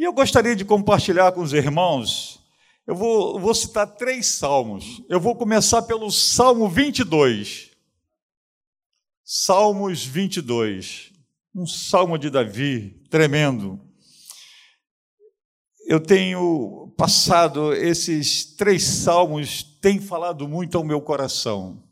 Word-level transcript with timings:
E 0.00 0.02
eu 0.02 0.14
gostaria 0.14 0.56
de 0.56 0.64
compartilhar 0.64 1.30
com 1.32 1.42
os 1.42 1.52
irmãos, 1.52 2.42
eu 2.86 2.94
vou, 2.94 3.38
vou 3.38 3.54
citar 3.54 3.86
três 3.86 4.28
salmos. 4.28 5.02
Eu 5.10 5.20
vou 5.20 5.36
começar 5.36 5.82
pelo 5.82 6.10
Salmo 6.10 6.70
22. 6.70 7.68
Salmos 9.22 10.02
22. 10.02 11.12
Um 11.54 11.66
salmo 11.66 12.16
de 12.16 12.30
Davi 12.30 12.98
tremendo. 13.10 13.78
Eu 15.86 16.00
tenho 16.00 16.94
passado 16.96 17.74
esses 17.74 18.56
três 18.56 18.82
salmos, 18.82 19.62
tem 19.82 20.00
falado 20.00 20.48
muito 20.48 20.78
ao 20.78 20.82
meu 20.84 21.02
coração. 21.02 21.84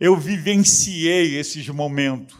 Eu 0.00 0.16
vivenciei 0.16 1.38
esses 1.38 1.68
momentos. 1.68 2.34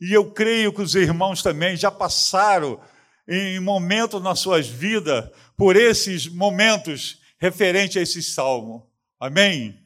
E 0.00 0.10
eu 0.10 0.32
creio 0.32 0.72
que 0.72 0.80
os 0.80 0.94
irmãos 0.94 1.42
também 1.42 1.76
já 1.76 1.90
passaram 1.90 2.80
em 3.28 3.60
momentos 3.60 4.22
nas 4.22 4.40
suas 4.40 4.66
vidas 4.66 5.28
por 5.56 5.76
esses 5.76 6.26
momentos 6.26 7.20
referentes 7.38 7.98
a 7.98 8.00
esse 8.00 8.22
salmo. 8.22 8.90
Amém? 9.20 9.78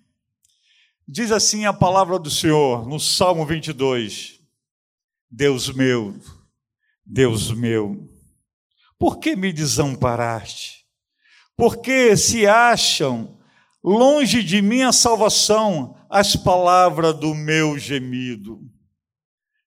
Diz 1.09 1.33
assim 1.33 1.66
a 1.66 1.73
palavra 1.73 2.19
do 2.19 2.30
Senhor 2.30 2.87
no 2.87 3.01
Salmo 3.01 3.45
22: 3.45 4.41
Deus 5.29 5.69
meu, 5.71 6.15
Deus 7.05 7.51
meu, 7.51 8.09
por 8.99 9.19
que 9.19 9.35
me 9.35 9.52
desamparaste? 9.52 10.87
Porque 11.57 12.16
se 12.16 12.47
acham 12.47 13.38
longe 13.83 14.43
de 14.43 14.63
mim 14.63 14.83
a 14.83 14.93
salvação 14.93 15.97
as 16.09 16.37
palavras 16.37 17.15
do 17.19 17.35
meu 17.35 17.79
gemido. 17.79 18.61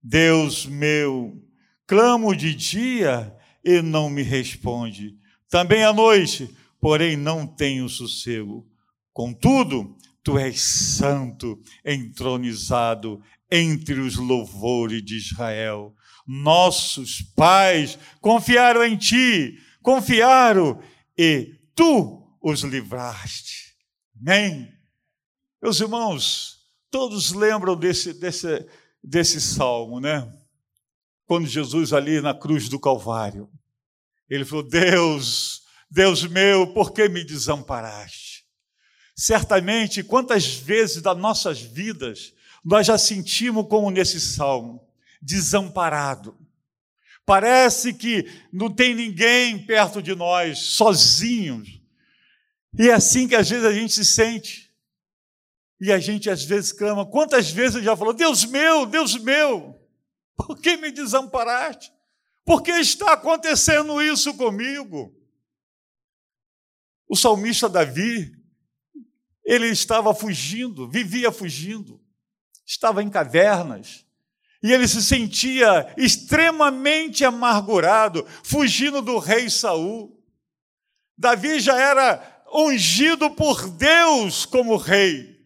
Deus 0.02 0.66
meu, 0.66 1.42
clamo 1.88 2.36
de 2.36 2.54
dia 2.54 3.36
e 3.64 3.82
não 3.82 4.10
me 4.10 4.22
responde. 4.22 5.16
Também 5.50 5.84
à 5.84 5.94
noite, 5.94 6.50
porém 6.80 7.16
não 7.16 7.48
tenho 7.48 7.88
sossego. 7.88 8.68
Contudo, 9.14 9.96
tu 10.24 10.38
és 10.38 10.62
santo, 10.62 11.62
entronizado 11.86 13.22
entre 13.52 14.00
os 14.00 14.16
louvores 14.16 15.04
de 15.04 15.18
Israel. 15.18 15.94
Nossos 16.26 17.22
pais 17.36 18.00
confiaram 18.20 18.84
em 18.84 18.98
ti, 18.98 19.60
confiaram 19.82 20.82
e 21.18 21.56
tu 21.76 22.24
os 22.42 22.62
livraste. 22.62 23.76
Amém? 24.20 24.74
Meus 25.62 25.80
irmãos, 25.80 26.58
todos 26.90 27.32
lembram 27.32 27.76
desse, 27.76 28.14
desse, 28.14 28.66
desse 29.04 29.40
salmo, 29.40 30.00
né? 30.00 30.30
Quando 31.26 31.48
Jesus 31.48 31.94
ali 31.94 32.22
na 32.22 32.34
cruz 32.34 32.70
do 32.70 32.80
Calvário, 32.80 33.50
ele 34.30 34.46
falou: 34.46 34.64
Deus, 34.64 35.64
Deus 35.90 36.26
meu, 36.26 36.74
por 36.74 36.92
que 36.92 37.08
me 37.10 37.24
desamparaste? 37.24 38.44
Certamente, 39.16 40.04
quantas 40.04 40.56
vezes 40.56 41.02
das 41.02 41.18
nossas 41.18 41.62
vidas 41.62 42.34
nós 42.64 42.88
já 42.88 42.98
sentimos 42.98 43.68
como 43.68 43.92
nesse 43.92 44.22
salmo, 44.22 44.88
desamparado. 45.22 46.38
Parece 47.26 47.94
que 47.94 48.30
não 48.52 48.70
tem 48.70 48.96
ninguém 48.96 49.66
perto 49.66 50.02
de 50.02 50.16
nós, 50.16 50.60
sozinhos. 50.60 51.82
E 52.78 52.90
é 52.90 52.94
assim 52.94 53.28
que 53.28 53.36
às 53.36 53.50
vezes 53.50 53.66
a 53.66 53.74
gente 53.74 53.94
se 53.94 54.06
sente. 54.06 54.72
E 55.80 55.92
a 55.92 56.00
gente 56.00 56.30
às 56.30 56.44
vezes 56.44 56.72
clama. 56.72 57.06
Quantas 57.06 57.52
vezes 57.52 57.84
já 57.84 57.96
falou: 57.96 58.14
Deus 58.14 58.46
meu, 58.46 58.86
Deus 58.86 59.16
meu, 59.18 59.73
por 60.36 60.60
que 60.60 60.78
me 60.78 60.92
desamparaste? 60.92 61.92
Por 62.46 62.62
que 62.62 62.72
está 62.72 63.14
acontecendo 63.14 64.02
isso 64.02 64.34
comigo? 64.36 65.16
O 67.08 67.16
salmista 67.16 67.70
Davi, 67.70 68.32
ele 69.46 69.68
estava 69.68 70.14
fugindo, 70.14 70.90
vivia 70.90 71.32
fugindo, 71.32 72.02
estava 72.66 73.04
em 73.04 73.10
cavernas, 73.10 74.06
e 74.64 74.72
ele 74.72 74.88
se 74.88 75.04
sentia 75.04 75.94
extremamente 75.98 77.26
amargurado, 77.26 78.26
fugindo 78.44 79.02
do 79.02 79.20
rei 79.20 79.50
Saul. 79.50 80.18
Davi 81.18 81.60
já 81.60 81.78
era 81.78 82.44
ungido 82.54 83.30
por 83.32 83.70
Deus 83.70 84.46
como 84.46 84.78
rei, 84.78 85.38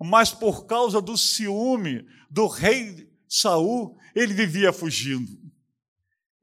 mas 0.00 0.32
por 0.32 0.66
causa 0.66 1.00
do 1.00 1.16
ciúme 1.16 2.06
do 2.30 2.46
rei 2.46 3.12
Saul, 3.28 3.97
ele 4.18 4.34
vivia 4.34 4.72
fugindo. 4.72 5.38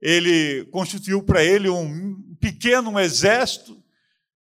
Ele 0.00 0.64
constituiu 0.66 1.22
para 1.22 1.44
ele 1.44 1.68
um 1.68 2.36
pequeno 2.40 2.98
exército, 2.98 3.82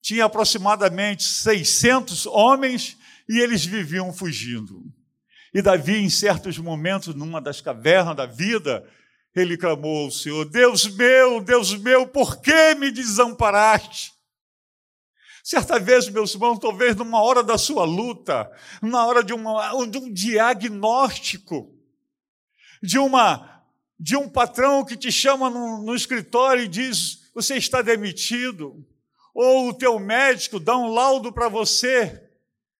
tinha 0.02 0.26
aproximadamente 0.26 1.24
600 1.24 2.26
homens 2.26 2.98
e 3.30 3.40
eles 3.40 3.66
viviam 3.66 4.12
fugindo. 4.12 4.84
E 5.54 5.62
Davi, 5.62 5.98
em 5.98 6.10
certos 6.10 6.58
momentos, 6.58 7.14
numa 7.16 7.40
das 7.42 7.62
cavernas 7.62 8.16
da 8.16 8.26
vida, 8.26 8.86
ele 9.36 9.58
clamou 9.58 10.06
ao 10.06 10.12
Senhor: 10.12 10.46
Deus 10.46 10.88
meu, 10.88 11.42
Deus 11.42 11.74
meu, 11.76 12.08
por 12.08 12.42
que 12.42 12.76
me 12.76 12.92
desamparaste? 12.92 14.12
Certa 15.44 15.80
vez, 15.80 16.10
meus 16.10 16.34
irmãos, 16.34 16.60
talvez 16.60 16.96
numa 16.96 17.22
hora 17.22 17.44
da 17.44 17.58
sua 17.58 17.84
luta, 17.84 18.50
na 18.82 19.06
hora 19.06 19.24
de, 19.24 19.34
uma, 19.34 19.74
de 19.88 19.98
um 19.98 20.12
diagnóstico, 20.12 21.81
de 22.82 22.98
uma 22.98 23.50
de 24.00 24.18
um 24.18 24.28
patrão 24.28 24.84
que 24.84 24.98
te 24.98 25.12
chama 25.12 25.48
no, 25.48 25.84
no 25.84 25.96
escritório 25.96 26.64
e 26.64 26.68
diz: 26.68 27.30
você 27.36 27.56
está 27.56 27.82
demitido, 27.82 28.84
ou 29.34 29.70
o 29.70 29.74
teu 29.74 30.00
médico 30.00 30.60
dá 30.60 30.76
um 30.76 30.88
laudo 30.88 31.32
para 31.32 31.48
você. 31.48 32.30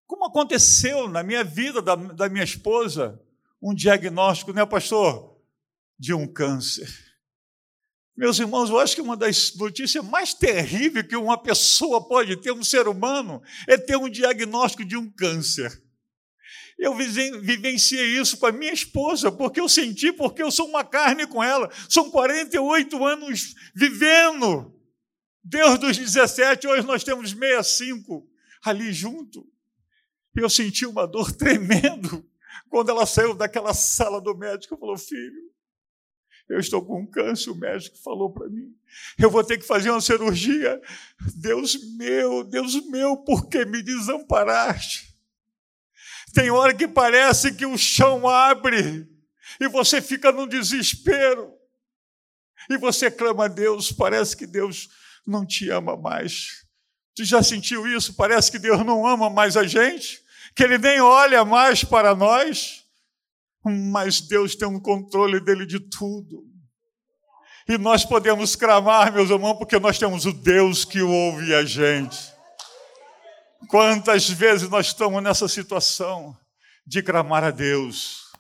Como 0.08 0.26
aconteceu 0.26 1.08
na 1.08 1.24
minha 1.24 1.44
vida, 1.44 1.82
da, 1.82 1.96
da 1.96 2.28
minha 2.28 2.44
esposa, 2.44 3.22
um 3.62 3.74
diagnóstico, 3.74 4.52
né, 4.52 4.66
pastor? 4.66 5.40
De 5.98 6.14
um 6.14 6.28
câncer. 6.28 6.90
Meus 8.18 8.40
irmãos, 8.40 8.70
eu 8.70 8.80
acho 8.80 8.96
que 8.96 9.02
uma 9.02 9.16
das 9.16 9.56
notícias 9.56 10.04
mais 10.04 10.34
terríveis 10.34 11.08
que 11.08 11.16
uma 11.16 11.38
pessoa 11.38 12.06
pode 12.06 12.36
ter, 12.38 12.52
um 12.52 12.64
ser 12.64 12.88
humano, 12.88 13.42
é 13.68 13.78
ter 13.78 13.96
um 13.96 14.10
diagnóstico 14.10 14.84
de 14.84 14.98
um 14.98 15.10
câncer. 15.10 15.82
Eu 16.82 16.96
vivenciei 16.96 18.18
isso 18.20 18.38
com 18.38 18.48
a 18.48 18.52
minha 18.52 18.74
esposa, 18.74 19.32
porque 19.32 19.60
eu 19.60 19.70
senti, 19.70 20.12
porque 20.12 20.42
eu 20.42 20.50
sou 20.50 20.68
uma 20.68 20.84
carne 20.84 21.28
com 21.28 21.44
ela. 21.44 21.70
São 21.88 22.10
48 22.10 23.06
anos 23.06 23.54
vivendo. 23.76 24.76
Deus 25.44 25.78
dos 25.78 25.96
17, 25.96 26.68
hoje 26.68 26.88
nós 26.88 27.04
temos 27.04 27.30
65 27.30 28.28
ali 28.66 28.92
junto. 28.92 29.48
Eu 30.36 30.50
senti 30.50 30.88
uma 30.88 31.06
dor 31.06 31.32
tremendo 31.38 32.28
quando 32.68 32.90
ela 32.90 33.06
saiu 33.06 33.36
daquela 33.36 33.76
sala 33.76 34.20
do 34.20 34.36
médico 34.36 34.74
e 34.74 34.80
falou: 34.80 34.98
Filho, 34.98 35.52
eu 36.50 36.60
estou 36.60 36.84
com 36.84 37.02
um 37.02 37.06
câncer. 37.06 37.52
O 37.52 37.56
médico 37.56 37.96
falou 38.00 38.34
para 38.34 38.50
mim: 38.50 38.76
Eu 39.20 39.30
vou 39.30 39.44
ter 39.44 39.60
que 39.60 39.68
fazer 39.68 39.92
uma 39.92 40.02
cirurgia. 40.02 40.82
Deus 41.36 41.78
meu, 41.96 42.44
Deus 42.44 42.84
meu, 42.88 43.18
por 43.18 43.48
que 43.48 43.66
me 43.66 43.84
desamparaste? 43.84 45.11
Tem 46.34 46.50
hora 46.50 46.74
que 46.74 46.88
parece 46.88 47.54
que 47.54 47.66
o 47.66 47.78
chão 47.78 48.28
abre 48.28 49.08
e 49.60 49.68
você 49.68 50.02
fica 50.02 50.32
no 50.32 50.48
desespero. 50.48 51.54
E 52.70 52.78
você 52.78 53.12
clama 53.12 53.46
a 53.46 53.48
Deus, 53.48 53.92
parece 53.92 54.36
que 54.38 54.48
Deus 54.48 54.90
não 55.26 55.46
te 55.46 55.70
ama 55.70 55.98
mais. 55.98 56.66
Tu 57.16 57.26
já 57.26 57.44
sentiu 57.44 57.86
isso? 57.88 58.14
Parece 58.14 58.52
que 58.52 58.60
Deus 58.60 58.86
não 58.86 59.06
ama 59.06 59.30
mais 59.30 59.58
a 59.58 59.66
gente, 59.66 60.22
que 60.56 60.64
Ele 60.64 60.78
nem 60.78 61.02
olha 61.02 61.44
mais 61.44 61.84
para 61.84 62.16
nós, 62.16 62.86
mas 63.64 64.22
Deus 64.22 64.56
tem 64.56 64.68
um 64.68 64.80
controle 64.80 65.40
dele 65.40 65.66
de 65.66 65.80
tudo. 65.80 66.46
E 67.68 67.78
nós 67.78 68.06
podemos 68.06 68.56
clamar, 68.56 69.14
meus 69.14 69.30
irmãos, 69.30 69.56
porque 69.56 69.80
nós 69.80 69.98
temos 69.98 70.26
o 70.26 70.34
Deus 70.34 70.86
que 70.86 71.02
ouve 71.02 71.54
a 71.54 71.64
gente. 71.64 72.31
Quantas 73.68 74.30
vezes 74.30 74.70
nós 74.70 74.88
estamos 74.88 75.22
nessa 75.22 75.48
situação 75.48 76.38
de 76.86 77.02
clamar 77.02 77.44
a 77.44 77.52
Deus? 77.52 78.32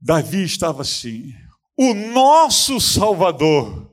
Davi 0.00 0.44
estava 0.44 0.82
assim. 0.82 1.34
O 1.76 1.94
nosso 1.94 2.80
Salvador, 2.80 3.90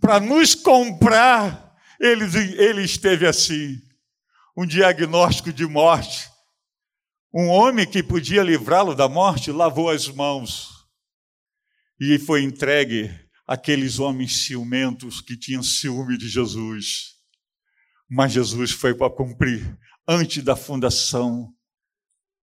para 0.00 0.18
nos 0.18 0.54
comprar, 0.54 1.76
ele, 2.00 2.24
ele 2.58 2.82
esteve 2.82 3.26
assim. 3.26 3.80
Um 4.56 4.66
diagnóstico 4.66 5.52
de 5.52 5.66
morte. 5.66 6.30
Um 7.32 7.48
homem 7.48 7.86
que 7.86 8.02
podia 8.02 8.42
livrá-lo 8.42 8.94
da 8.94 9.08
morte 9.08 9.50
lavou 9.50 9.90
as 9.90 10.08
mãos 10.08 10.70
e 12.00 12.18
foi 12.18 12.42
entregue 12.42 13.10
àqueles 13.46 13.98
homens 13.98 14.44
ciumentos 14.44 15.20
que 15.20 15.36
tinham 15.36 15.62
ciúme 15.62 16.16
de 16.16 16.28
Jesus. 16.28 17.13
Mas 18.14 18.30
Jesus 18.30 18.70
foi 18.70 18.94
para 18.94 19.10
cumprir. 19.10 19.76
Antes 20.06 20.44
da 20.44 20.54
fundação, 20.54 21.52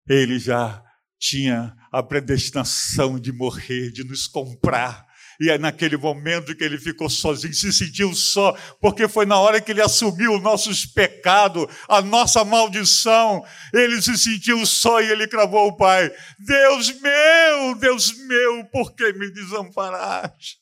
ele 0.08 0.36
já 0.36 0.82
tinha 1.16 1.76
a 1.92 2.02
predestinação 2.02 3.20
de 3.20 3.30
morrer, 3.30 3.92
de 3.92 4.02
nos 4.02 4.26
comprar. 4.26 5.06
E 5.40 5.48
é 5.48 5.56
naquele 5.56 5.96
momento 5.96 6.56
que 6.56 6.64
ele 6.64 6.76
ficou 6.76 7.08
sozinho, 7.08 7.54
se 7.54 7.72
sentiu 7.72 8.12
só, 8.12 8.52
porque 8.80 9.06
foi 9.06 9.24
na 9.24 9.38
hora 9.38 9.60
que 9.60 9.70
ele 9.70 9.80
assumiu 9.80 10.34
os 10.34 10.42
nossos 10.42 10.84
pecados, 10.84 11.66
a 11.88 12.02
nossa 12.02 12.44
maldição. 12.44 13.44
Ele 13.72 14.02
se 14.02 14.18
sentiu 14.18 14.66
só 14.66 15.00
e 15.00 15.08
ele 15.08 15.28
cravou 15.28 15.68
o 15.68 15.76
Pai: 15.76 16.10
Deus 16.40 17.00
meu, 17.00 17.76
Deus 17.76 18.12
meu, 18.26 18.64
por 18.72 18.92
que 18.96 19.12
me 19.12 19.30
desamparaste? 19.30 20.58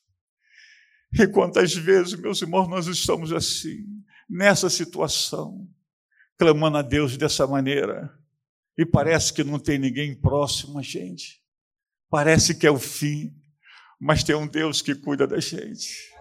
E 1.14 1.26
quantas 1.26 1.72
vezes, 1.72 2.12
meus 2.20 2.42
irmãos, 2.42 2.68
nós 2.68 2.86
estamos 2.86 3.32
assim, 3.32 3.78
nessa 4.28 4.68
situação, 4.68 5.66
clamando 6.36 6.76
a 6.76 6.82
Deus 6.82 7.16
dessa 7.16 7.46
maneira, 7.46 8.12
e 8.76 8.84
parece 8.84 9.32
que 9.32 9.42
não 9.42 9.58
tem 9.58 9.78
ninguém 9.78 10.14
próximo 10.14 10.78
a 10.78 10.82
gente, 10.82 11.40
parece 12.10 12.54
que 12.54 12.66
é 12.66 12.70
o 12.70 12.78
fim, 12.78 13.34
mas 14.00 14.22
tem 14.22 14.36
um 14.36 14.46
Deus 14.46 14.82
que 14.82 14.94
cuida 14.94 15.26
da 15.26 15.40
gente, 15.40 16.12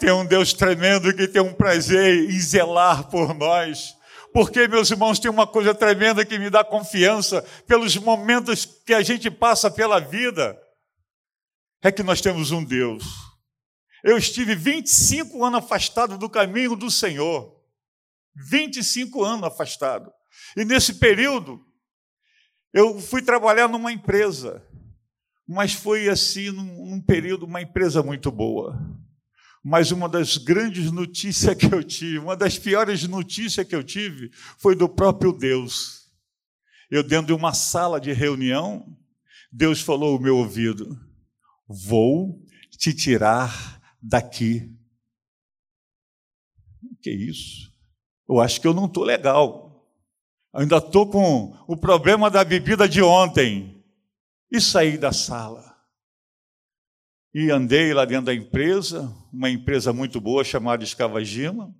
tem 0.00 0.12
um 0.12 0.26
Deus 0.26 0.52
tremendo 0.52 1.14
que 1.14 1.28
tem 1.28 1.42
um 1.42 1.54
prazer 1.54 2.30
em 2.30 2.38
zelar 2.38 3.08
por 3.08 3.34
nós. 3.34 3.96
Porque, 4.32 4.68
meus 4.68 4.90
irmãos, 4.90 5.18
tem 5.18 5.30
uma 5.30 5.46
coisa 5.46 5.74
tremenda 5.74 6.24
que 6.24 6.38
me 6.38 6.50
dá 6.50 6.62
confiança 6.62 7.42
pelos 7.66 7.96
momentos 7.96 8.64
que 8.64 8.94
a 8.94 9.02
gente 9.02 9.30
passa 9.30 9.70
pela 9.70 9.98
vida. 9.98 10.56
É 11.82 11.90
que 11.90 12.02
nós 12.02 12.20
temos 12.20 12.52
um 12.52 12.62
Deus 12.62 13.27
eu 14.02 14.16
estive 14.16 14.54
25 14.54 15.44
anos 15.44 15.58
afastado 15.58 16.16
do 16.16 16.28
caminho 16.28 16.76
do 16.76 16.90
Senhor. 16.90 17.56
25 18.34 19.24
anos 19.24 19.44
afastado. 19.44 20.12
E 20.56 20.64
nesse 20.64 20.94
período, 20.94 21.60
eu 22.72 23.00
fui 23.00 23.22
trabalhar 23.22 23.68
numa 23.68 23.90
empresa, 23.90 24.64
mas 25.46 25.72
foi 25.72 26.08
assim, 26.08 26.50
num, 26.50 26.90
num 26.90 27.00
período, 27.00 27.46
uma 27.46 27.60
empresa 27.60 28.02
muito 28.02 28.30
boa. 28.30 28.78
Mas 29.64 29.90
uma 29.90 30.08
das 30.08 30.36
grandes 30.36 30.90
notícias 30.92 31.54
que 31.56 31.66
eu 31.66 31.82
tive, 31.82 32.18
uma 32.18 32.36
das 32.36 32.56
piores 32.58 33.02
notícias 33.08 33.66
que 33.66 33.74
eu 33.74 33.82
tive, 33.82 34.30
foi 34.58 34.76
do 34.76 34.88
próprio 34.88 35.32
Deus. 35.32 36.08
Eu, 36.90 37.02
dentro 37.02 37.26
de 37.26 37.32
uma 37.32 37.52
sala 37.52 38.00
de 38.00 38.12
reunião, 38.12 38.96
Deus 39.50 39.80
falou 39.80 40.14
ao 40.14 40.20
meu 40.20 40.36
ouvido: 40.36 40.98
Vou 41.66 42.40
te 42.78 42.94
tirar 42.94 43.77
daqui. 44.00 44.74
Que 47.02 47.10
isso? 47.10 47.72
Eu 48.28 48.40
acho 48.40 48.60
que 48.60 48.66
eu 48.66 48.74
não 48.74 48.86
estou 48.86 49.04
legal. 49.04 49.86
ainda 50.52 50.78
estou 50.78 51.08
com 51.08 51.56
o 51.66 51.76
problema 51.76 52.30
da 52.30 52.44
bebida 52.44 52.88
de 52.88 53.02
ontem. 53.02 53.84
E 54.50 54.60
saí 54.60 54.96
da 54.96 55.12
sala. 55.12 55.76
E 57.34 57.50
andei 57.50 57.92
lá 57.92 58.04
dentro 58.04 58.26
da 58.26 58.34
empresa, 58.34 59.14
uma 59.32 59.50
empresa 59.50 59.92
muito 59.92 60.20
boa 60.20 60.42
chamada 60.42 60.82
Escavagima. 60.82 61.74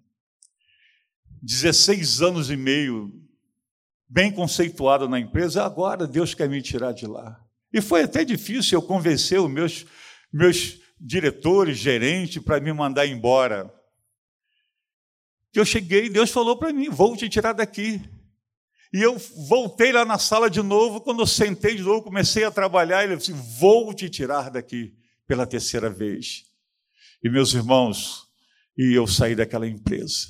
16 1.43 2.21
anos 2.21 2.51
e 2.51 2.57
meio, 2.57 3.13
bem 4.09 4.31
conceituada 4.31 5.09
na 5.09 5.19
empresa, 5.19 5.65
agora 5.65 6.07
Deus 6.07 6.35
quer 6.35 6.49
me 6.49 6.61
tirar 6.61 6.93
de 6.93 7.07
lá. 7.07 7.41
E 7.73 7.81
foi 7.81 8.03
até 8.03 8.25
difícil 8.25 8.79
eu 8.79 8.83
convencer 8.83 9.41
os 9.41 9.51
meus, 9.51 9.87
meus 10.33 10.79
diretores, 11.01 11.79
gerente, 11.79 12.41
para 12.41 12.61
me 12.61 12.73
mandar 12.73 13.07
embora. 13.07 13.73
Que 15.53 15.61
eu 15.61 15.65
cheguei, 15.65 16.09
Deus 16.09 16.31
falou 16.31 16.59
para 16.59 16.73
mim: 16.73 16.89
vou 16.91 17.17
te 17.17 17.29
tirar 17.29 17.53
daqui. 17.53 18.01
E 18.93 19.03
eu 19.03 19.19
voltei 19.49 19.93
lá 19.93 20.05
na 20.05 20.19
sala 20.19 20.49
de 20.49 20.63
novo, 20.63 21.01
quando 21.01 21.21
eu 21.21 21.27
sentei 21.27 21.77
de 21.77 21.83
novo, 21.83 22.03
comecei 22.03 22.45
a 22.45 22.51
trabalhar, 22.51 23.05
ele 23.05 23.17
disse: 23.17 23.33
vou 23.33 23.93
te 23.93 24.09
tirar 24.09 24.51
daqui 24.51 24.95
pela 25.27 25.47
terceira 25.47 25.91
vez. 25.91 26.45
E 27.23 27.29
meus 27.29 27.53
irmãos, 27.53 28.29
e 28.77 28.95
eu 28.95 29.07
saí 29.07 29.35
daquela 29.35 29.67
empresa, 29.67 30.29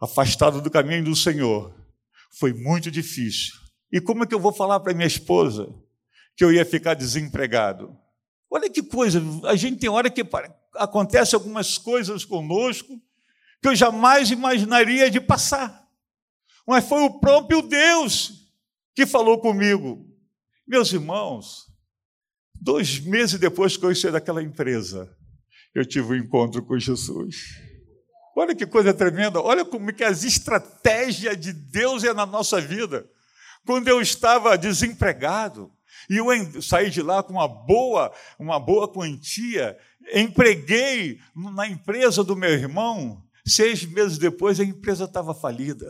afastado 0.00 0.60
do 0.60 0.70
caminho 0.70 1.04
do 1.04 1.14
Senhor. 1.14 1.74
Foi 2.38 2.52
muito 2.52 2.90
difícil. 2.90 3.54
E 3.92 4.00
como 4.00 4.24
é 4.24 4.26
que 4.26 4.34
eu 4.34 4.40
vou 4.40 4.52
falar 4.52 4.80
para 4.80 4.94
minha 4.94 5.06
esposa 5.06 5.68
que 6.34 6.42
eu 6.42 6.50
ia 6.50 6.64
ficar 6.64 6.94
desempregado? 6.94 7.96
Olha 8.54 8.68
que 8.68 8.82
coisa, 8.82 9.18
a 9.44 9.56
gente 9.56 9.78
tem 9.78 9.88
hora 9.88 10.10
que 10.10 10.22
acontece 10.74 11.34
algumas 11.34 11.78
coisas 11.78 12.22
conosco 12.22 13.00
que 13.62 13.68
eu 13.68 13.74
jamais 13.74 14.30
imaginaria 14.30 15.10
de 15.10 15.18
passar. 15.22 15.88
Mas 16.66 16.86
foi 16.86 17.02
o 17.02 17.18
próprio 17.18 17.62
Deus 17.62 18.52
que 18.94 19.06
falou 19.06 19.38
comigo. 19.40 20.06
Meus 20.68 20.92
irmãos, 20.92 21.66
dois 22.54 23.00
meses 23.00 23.40
depois 23.40 23.78
que 23.78 23.86
eu 23.86 23.94
saí 23.96 24.12
daquela 24.12 24.42
empresa, 24.42 25.10
eu 25.74 25.86
tive 25.86 26.12
um 26.12 26.16
encontro 26.16 26.62
com 26.62 26.78
Jesus. 26.78 27.58
Olha 28.36 28.54
que 28.54 28.66
coisa 28.66 28.92
tremenda, 28.92 29.40
olha 29.40 29.64
como 29.64 29.94
que 29.94 30.04
as 30.04 30.24
estratégias 30.24 31.40
de 31.40 31.54
Deus 31.54 32.04
é 32.04 32.12
na 32.12 32.26
nossa 32.26 32.60
vida. 32.60 33.08
Quando 33.64 33.88
eu 33.88 33.98
estava 34.02 34.58
desempregado, 34.58 35.72
e 36.08 36.16
eu 36.16 36.26
saí 36.62 36.90
de 36.90 37.02
lá 37.02 37.22
com 37.22 37.34
uma 37.34 37.48
boa, 37.48 38.12
uma 38.38 38.58
boa 38.58 38.92
quantia, 38.92 39.76
empreguei 40.14 41.18
na 41.34 41.66
empresa 41.66 42.22
do 42.24 42.36
meu 42.36 42.50
irmão. 42.50 43.22
Seis 43.46 43.84
meses 43.84 44.18
depois, 44.18 44.60
a 44.60 44.64
empresa 44.64 45.04
estava 45.04 45.34
falida. 45.34 45.86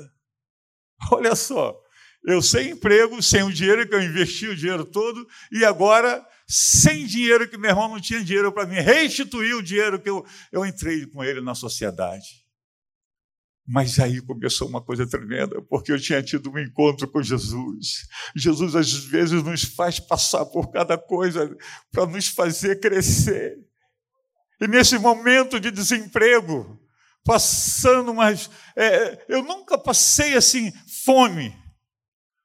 Olha 1.12 1.34
só, 1.34 1.78
eu 2.24 2.40
sem 2.40 2.70
emprego, 2.70 3.20
sem 3.22 3.42
o 3.42 3.52
dinheiro 3.52 3.86
que 3.88 3.94
eu 3.94 4.02
investi 4.02 4.46
o 4.46 4.56
dinheiro 4.56 4.84
todo, 4.84 5.26
e 5.50 5.64
agora, 5.64 6.24
sem 6.46 7.04
dinheiro 7.04 7.48
que 7.48 7.58
meu 7.58 7.70
irmão 7.70 7.88
não 7.88 8.00
tinha 8.00 8.22
dinheiro 8.22 8.52
para 8.52 8.66
me 8.66 8.80
restituir 8.80 9.54
o 9.54 9.62
dinheiro 9.62 10.00
que 10.00 10.08
eu, 10.08 10.24
eu 10.52 10.64
entrei 10.64 11.06
com 11.06 11.22
ele 11.24 11.40
na 11.40 11.54
sociedade. 11.54 12.41
Mas 13.72 13.98
aí 13.98 14.20
começou 14.20 14.68
uma 14.68 14.82
coisa 14.82 15.06
tremenda, 15.06 15.62
porque 15.62 15.90
eu 15.90 15.98
tinha 15.98 16.22
tido 16.22 16.50
um 16.50 16.58
encontro 16.58 17.08
com 17.08 17.22
Jesus. 17.22 18.06
Jesus 18.36 18.76
às 18.76 18.92
vezes 18.92 19.42
nos 19.42 19.64
faz 19.64 19.98
passar 19.98 20.44
por 20.44 20.70
cada 20.70 20.98
coisa 20.98 21.56
para 21.90 22.04
nos 22.04 22.28
fazer 22.28 22.80
crescer. 22.80 23.56
E 24.60 24.68
nesse 24.68 24.98
momento 24.98 25.58
de 25.58 25.70
desemprego, 25.70 26.78
passando 27.24 28.12
mais. 28.12 28.50
É, 28.76 29.24
eu 29.26 29.42
nunca 29.42 29.78
passei 29.78 30.34
assim, 30.34 30.70
fome. 31.06 31.56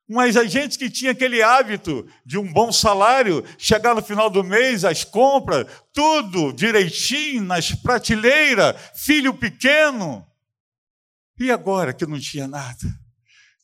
Mas 0.08 0.38
a 0.38 0.46
gente 0.46 0.80
que 0.80 0.90
tinha 0.90 1.12
aquele 1.12 1.44
hábito 1.44 2.08
de 2.26 2.38
um 2.38 2.54
bom 2.54 2.72
salário, 2.72 3.44
chegar 3.58 3.94
no 3.94 4.02
final 4.02 4.30
do 4.30 4.46
mês, 4.46 4.86
as 4.86 5.04
compras, 5.04 5.68
tudo 5.92 6.54
direitinho, 6.54 7.44
nas 7.44 7.74
prateleiras, 7.74 8.78
filho 8.96 9.34
pequeno. 9.34 10.26
E 11.40 11.52
agora 11.52 11.94
que 11.94 12.06
não 12.06 12.20
tinha 12.20 12.48
nada? 12.48 12.88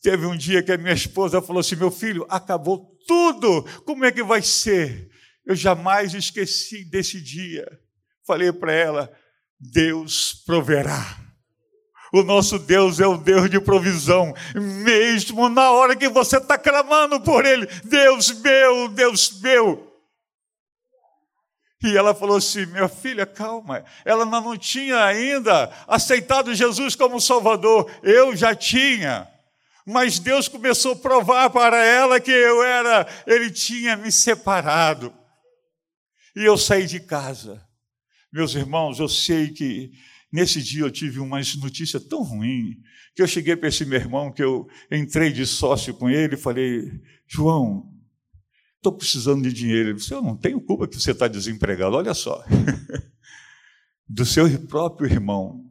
Teve 0.02 0.26
um 0.26 0.36
dia 0.36 0.62
que 0.62 0.72
a 0.72 0.78
minha 0.78 0.94
esposa 0.94 1.42
falou 1.42 1.62
assim: 1.62 1.76
meu 1.76 1.90
filho, 1.90 2.26
acabou 2.30 2.94
tudo, 3.08 3.64
como 3.86 4.06
é 4.06 4.12
que 4.12 4.24
vai 4.24 4.42
ser? 4.42 5.10
Eu 5.46 5.56
jamais 5.56 6.14
esqueci 6.14 6.86
desse 6.86 7.22
dia. 7.22 7.66
Falei 8.26 8.52
para 8.52 8.74
ela: 8.74 9.12
Deus 9.60 10.44
proverá. 10.46 11.20
O 12.14 12.22
nosso 12.22 12.60
Deus 12.60 13.00
é 13.00 13.08
o 13.08 13.18
Deus 13.18 13.50
de 13.50 13.60
provisão, 13.60 14.36
mesmo 14.54 15.50
na 15.50 15.72
hora 15.72 15.96
que 15.96 16.08
você 16.08 16.38
está 16.38 16.58
clamando 16.58 17.20
por 17.22 17.46
Ele: 17.46 17.66
Deus 17.86 18.32
meu, 18.42 18.90
Deus 18.90 19.40
meu. 19.42 19.93
E 21.84 21.98
ela 21.98 22.16
falou 22.16 22.38
assim: 22.38 22.66
minha 22.68 22.88
filha, 22.88 23.26
calma. 23.26 23.84
Ela 24.06 24.26
não 24.26 24.58
tinha 24.58 25.04
ainda 25.04 25.70
aceitado 25.86 26.56
Jesus 26.56 26.96
como 26.96 27.20
Salvador. 27.20 27.92
Eu 28.02 28.34
já 28.36 28.56
tinha. 28.56 29.28
Mas 29.86 30.18
Deus 30.18 30.48
começou 30.48 30.94
a 30.94 30.96
provar 30.96 31.50
para 31.50 31.84
ela 31.84 32.20
que 32.22 32.32
eu 32.32 32.64
era, 32.64 33.06
Ele 33.28 33.52
tinha 33.52 33.98
me 33.98 34.12
separado. 34.12 35.14
E 36.34 36.46
eu 36.46 36.58
saí 36.58 36.88
de 36.88 37.02
casa. 37.02 37.62
Meus 38.32 38.56
irmãos, 38.56 39.00
eu 39.00 39.10
sei 39.10 39.50
que 39.50 39.92
nesse 40.32 40.62
dia 40.62 40.84
eu 40.84 40.90
tive 40.90 41.20
uma 41.20 41.42
notícia 41.62 42.00
tão 42.00 42.24
ruim 42.24 42.78
que 43.14 43.22
eu 43.22 43.28
cheguei 43.28 43.56
para 43.56 43.68
esse 43.70 43.86
meu 43.86 44.00
irmão 44.00 44.32
que 44.32 44.42
eu 44.42 44.68
entrei 44.90 45.32
de 45.32 45.46
sócio 45.46 45.94
com 45.94 46.10
ele 46.10 46.36
e 46.36 46.40
falei: 46.40 46.90
João, 47.28 47.93
estou 48.84 48.92
precisando 48.92 49.44
de 49.44 49.54
dinheiro. 49.54 49.90
Ele 49.90 49.98
disse, 49.98 50.14
eu 50.14 50.22
não 50.22 50.36
tenho 50.36 50.60
culpa 50.60 50.88
que 50.88 51.00
você 51.00 51.12
está 51.12 51.28
desempregado, 51.28 51.96
olha 51.96 52.14
só. 52.14 52.44
Do 54.08 54.26
seu 54.26 54.50
próprio 54.68 55.10
irmão. 55.10 55.64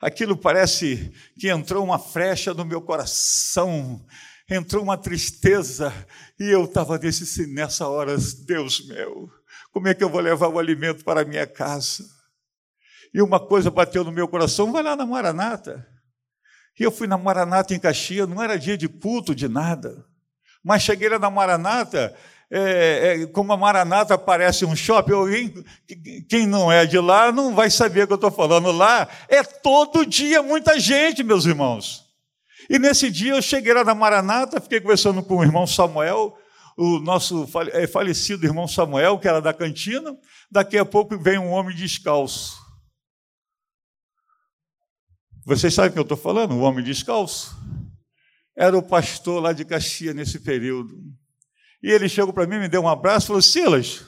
Aquilo 0.00 0.36
parece 0.36 1.12
que 1.38 1.50
entrou 1.50 1.84
uma 1.84 1.98
frecha 1.98 2.54
no 2.54 2.64
meu 2.64 2.80
coração, 2.80 4.04
entrou 4.48 4.82
uma 4.82 4.96
tristeza, 4.96 5.92
e 6.38 6.44
eu 6.44 6.64
estava 6.64 6.98
nessa 7.48 7.86
hora, 7.88 8.16
Deus 8.44 8.86
meu, 8.86 9.30
como 9.72 9.88
é 9.88 9.94
que 9.94 10.02
eu 10.02 10.10
vou 10.10 10.20
levar 10.20 10.48
o 10.48 10.58
alimento 10.58 11.04
para 11.04 11.22
a 11.22 11.24
minha 11.24 11.46
casa? 11.46 12.04
E 13.14 13.20
uma 13.20 13.38
coisa 13.38 13.70
bateu 13.70 14.02
no 14.02 14.10
meu 14.10 14.26
coração, 14.26 14.72
vai 14.72 14.82
lá 14.82 14.96
na 14.96 15.06
Maranata. 15.06 15.86
E 16.78 16.82
eu 16.82 16.90
fui 16.90 17.06
na 17.06 17.18
Maranata 17.18 17.74
em 17.74 17.78
Caxias, 17.78 18.28
não 18.28 18.42
era 18.42 18.58
dia 18.58 18.76
de 18.76 18.88
culto, 18.88 19.34
de 19.34 19.48
nada. 19.48 20.04
Mas 20.64 20.82
cheguei 20.82 21.08
lá 21.08 21.18
na 21.18 21.30
Maranata, 21.30 22.16
é, 22.54 23.22
é, 23.22 23.26
como 23.28 23.50
a 23.50 23.56
Maranata 23.56 24.18
parece 24.18 24.66
um 24.66 24.76
shopping, 24.76 25.12
alguém, 25.14 25.64
quem 26.28 26.46
não 26.46 26.70
é 26.70 26.84
de 26.84 26.98
lá 26.98 27.32
não 27.32 27.54
vai 27.54 27.70
saber 27.70 28.02
o 28.02 28.06
que 28.06 28.12
eu 28.12 28.16
estou 28.16 28.30
falando. 28.30 28.70
Lá 28.70 29.08
é 29.26 29.42
todo 29.42 30.04
dia 30.04 30.42
muita 30.42 30.78
gente, 30.78 31.22
meus 31.22 31.46
irmãos. 31.46 32.04
E 32.68 32.78
nesse 32.78 33.10
dia 33.10 33.32
eu 33.32 33.40
cheguei 33.40 33.72
lá 33.72 33.82
na 33.82 33.94
Maranata, 33.94 34.60
fiquei 34.60 34.82
conversando 34.82 35.22
com 35.22 35.38
o 35.38 35.42
irmão 35.42 35.66
Samuel, 35.66 36.36
o 36.76 36.98
nosso 36.98 37.48
é, 37.72 37.86
falecido 37.86 38.44
irmão 38.44 38.68
Samuel, 38.68 39.18
que 39.18 39.26
era 39.26 39.40
da 39.40 39.54
cantina. 39.54 40.14
Daqui 40.50 40.76
a 40.76 40.84
pouco 40.84 41.18
vem 41.18 41.38
um 41.38 41.50
homem 41.50 41.74
descalço. 41.74 42.60
Vocês 45.46 45.72
sabem 45.72 45.90
o 45.90 45.92
que 45.94 45.98
eu 45.98 46.02
estou 46.02 46.18
falando? 46.18 46.52
O 46.52 46.60
homem 46.60 46.84
descalço. 46.84 47.56
Era 48.54 48.76
o 48.76 48.82
pastor 48.82 49.42
lá 49.42 49.54
de 49.54 49.64
Caxias 49.64 50.14
nesse 50.14 50.38
período. 50.38 50.94
E 51.82 51.90
ele 51.90 52.08
chegou 52.08 52.32
para 52.32 52.46
mim, 52.46 52.58
me 52.58 52.68
deu 52.68 52.82
um 52.82 52.88
abraço 52.88 53.26
e 53.26 53.28
falou: 53.28 53.42
Silas, 53.42 54.04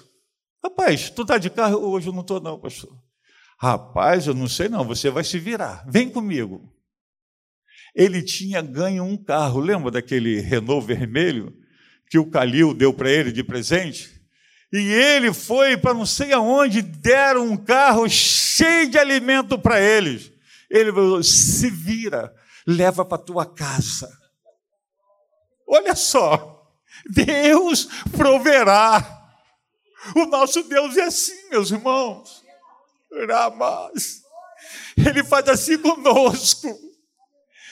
rapaz, 0.62 1.10
tu 1.10 1.22
está 1.22 1.38
de 1.38 1.50
carro? 1.50 1.78
Hoje 1.78 2.08
eu 2.08 2.12
não 2.12 2.20
estou, 2.20 2.40
não, 2.40 2.58
pastor. 2.58 2.90
Rapaz, 3.58 4.26
eu 4.26 4.34
não 4.34 4.48
sei 4.48 4.68
não, 4.68 4.84
você 4.84 5.10
vai 5.10 5.24
se 5.24 5.38
virar. 5.38 5.84
Vem 5.88 6.08
comigo. 6.08 6.72
Ele 7.94 8.22
tinha 8.22 8.60
ganho 8.60 9.04
um 9.04 9.16
carro, 9.16 9.60
lembra 9.60 9.90
daquele 9.90 10.40
Renault 10.40 10.86
vermelho 10.86 11.52
que 12.10 12.18
o 12.18 12.28
Calil 12.28 12.74
deu 12.74 12.92
para 12.92 13.10
ele 13.10 13.32
de 13.32 13.42
presente? 13.42 14.20
E 14.72 14.92
ele 14.92 15.32
foi 15.32 15.76
para 15.76 15.94
não 15.94 16.04
sei 16.04 16.32
aonde, 16.32 16.82
deram 16.82 17.46
um 17.46 17.56
carro 17.56 18.08
cheio 18.08 18.90
de 18.90 18.98
alimento 18.98 19.58
para 19.58 19.80
eles. 19.80 20.32
Ele 20.68 20.92
falou: 20.92 21.22
se 21.22 21.70
vira, 21.70 22.34
leva 22.66 23.04
para 23.04 23.18
tua 23.18 23.46
casa. 23.46 24.10
Olha 25.66 25.94
só, 25.94 26.63
Deus 27.08 27.88
proverá. 28.16 29.22
O 30.14 30.26
nosso 30.26 30.62
Deus 30.64 30.96
é 30.96 31.04
assim, 31.04 31.48
meus 31.50 31.70
irmãos. 31.70 32.44
Ele 34.96 35.24
faz 35.24 35.48
assim 35.48 35.78
conosco. 35.78 36.68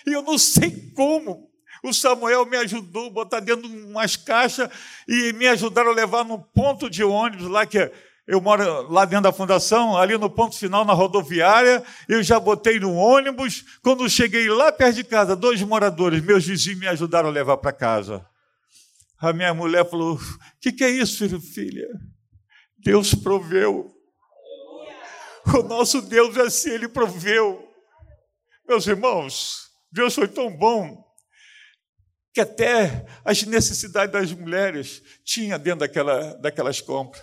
E 0.07 0.13
eu 0.13 0.23
não 0.23 0.39
sei 0.39 0.93
como. 0.95 1.51
O 1.83 1.93
Samuel 1.93 2.47
me 2.47 2.57
ajudou 2.59 3.09
a 3.09 3.11
botar 3.11 3.41
dentro 3.41 3.69
de 3.69 3.77
umas 3.77 4.17
caixas 4.17 4.71
e 5.09 5.33
me 5.33 5.49
ajudaram 5.49 5.91
a 5.91 5.95
levar 5.95 6.25
no 6.25 6.39
ponto 6.39 6.89
de 6.89 7.03
ônibus 7.03 7.49
lá 7.49 7.67
que 7.67 7.91
eu 8.25 8.41
moro 8.41 8.89
lá 8.89 9.05
dentro 9.05 9.25
da 9.25 9.33
fundação, 9.33 9.99
ali 9.99 10.17
no 10.17 10.31
ponto 10.31 10.57
final, 10.57 10.85
na 10.85 10.93
rodoviária. 10.93 11.83
Eu 12.09 12.23
já 12.23 12.39
botei 12.39 12.79
no 12.79 12.95
ônibus. 12.95 13.65
Quando 13.83 14.09
cheguei 14.09 14.49
lá 14.49 14.71
perto 14.71 14.95
de 14.97 15.05
casa, 15.05 15.35
dois 15.35 15.61
moradores, 15.63 16.23
meus 16.23 16.47
vizinhos, 16.47 16.79
me 16.79 16.87
ajudaram 16.87 17.29
a 17.29 17.33
levar 17.33 17.57
para 17.57 17.73
casa. 17.73 18.25
A 19.23 19.33
minha 19.33 19.55
mulher 19.55 19.89
falou: 19.89 20.17
O 20.17 20.21
que, 20.61 20.73
que 20.73 20.83
é 20.83 20.91
isso, 20.91 21.19
filho, 21.19 21.41
filha? 21.41 21.89
Deus 22.79 23.15
proveu. 23.15 23.89
O 25.47 25.63
nosso 25.63 26.03
Deus 26.03 26.37
é 26.37 26.43
assim, 26.43 26.71
Ele 26.71 26.89
proveu. 26.89 27.69
Meus 28.69 28.85
irmãos, 28.87 29.71
Deus 29.93 30.15
foi 30.15 30.27
tão 30.27 30.51
bom 30.57 31.05
que 32.35 32.41
até 32.41 33.07
as 33.25 33.45
necessidades 33.45 34.13
das 34.13 34.33
mulheres 34.33 35.01
tinha 35.25 35.57
dentro 35.57 35.81
daquela, 35.81 36.35
daquelas 36.39 36.81
compras. 36.81 37.23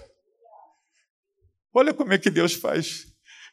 Olha 1.74 1.94
como 1.94 2.14
é 2.14 2.18
que 2.18 2.30
Deus 2.30 2.54
faz. 2.54 3.08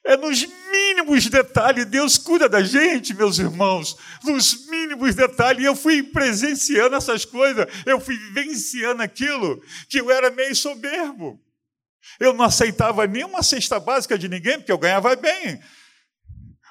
É 0.05 0.17
nos 0.17 0.47
mínimos 0.71 1.29
detalhes, 1.29 1.85
Deus 1.87 2.17
cuida 2.17 2.49
da 2.49 2.63
gente, 2.63 3.13
meus 3.13 3.41
irmãos, 3.41 3.97
nos 4.23 4.66
mínimos 4.87 5.15
detalhes. 5.15 5.63
E 5.63 5.67
eu 5.67 5.75
fui 5.75 6.03
presenciando 6.03 6.97
essas 6.97 7.25
coisas, 7.25 7.67
eu 7.85 8.01
fui 8.01 8.17
vivenciando 8.17 9.03
aquilo, 9.03 9.63
que 9.89 10.01
eu 10.01 10.11
era 10.11 10.31
meio 10.31 10.55
soberbo. 10.55 11.41
Eu 12.21 12.33
não 12.33 12.45
aceitava 12.45 13.07
nenhuma 13.07 13.43
cesta 13.43 13.81
básica 13.81 14.17
de 14.17 14.29
ninguém, 14.29 14.59
porque 14.59 14.73
eu 14.73 14.79
ganhava 14.79 15.15
bem. 15.17 15.61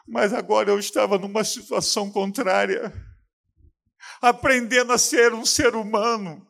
Mas 0.07 0.33
agora 0.33 0.69
eu 0.69 0.79
estava 0.79 1.17
numa 1.17 1.43
situação 1.43 2.09
contrária, 2.09 2.93
aprendendo 4.21 4.93
a 4.93 4.97
ser 4.97 5.33
um 5.33 5.45
ser 5.45 5.75
humano, 5.75 6.47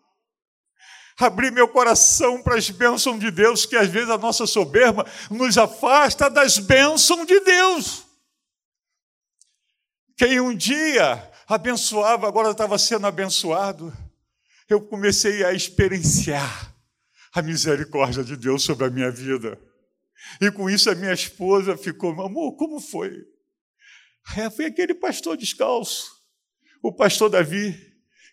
abrir 1.18 1.52
meu 1.52 1.68
coração 1.68 2.44
para 2.44 2.58
as 2.58 2.70
bênçãos 2.70 3.20
de 3.20 3.32
Deus, 3.32 3.66
que 3.66 3.76
às 3.76 3.90
vezes 3.90 4.10
a 4.10 4.18
nossa 4.18 4.46
soberba 4.46 5.06
nos 5.32 5.58
afasta 5.58 6.30
das 6.30 6.60
bênçãos 6.60 7.26
de 7.26 7.40
Deus. 7.40 8.06
Quem 10.18 10.40
um 10.40 10.56
dia 10.56 11.32
abençoava, 11.48 12.28
agora 12.28 12.52
estava 12.52 12.78
sendo 12.78 13.06
abençoado, 13.08 13.96
eu 14.70 14.82
comecei 14.82 15.44
a 15.44 15.54
experienciar 15.54 16.76
a 17.34 17.42
misericórdia 17.42 18.24
de 18.24 18.36
Deus 18.36 18.64
sobre 18.64 18.86
a 18.86 18.90
minha 18.90 19.12
vida. 19.12 19.60
E 20.42 20.50
com 20.52 20.70
isso 20.70 20.90
a 20.90 20.96
minha 20.96 21.14
esposa 21.14 21.78
ficou, 21.78 22.12
amor, 22.22 22.56
como 22.56 22.80
foi? 22.80 23.12
É, 24.38 24.50
foi 24.50 24.66
aquele 24.66 24.96
pastor 24.96 25.38
descalço, 25.38 26.12
o 26.82 26.92
pastor 26.92 27.30
Davi, 27.30 27.78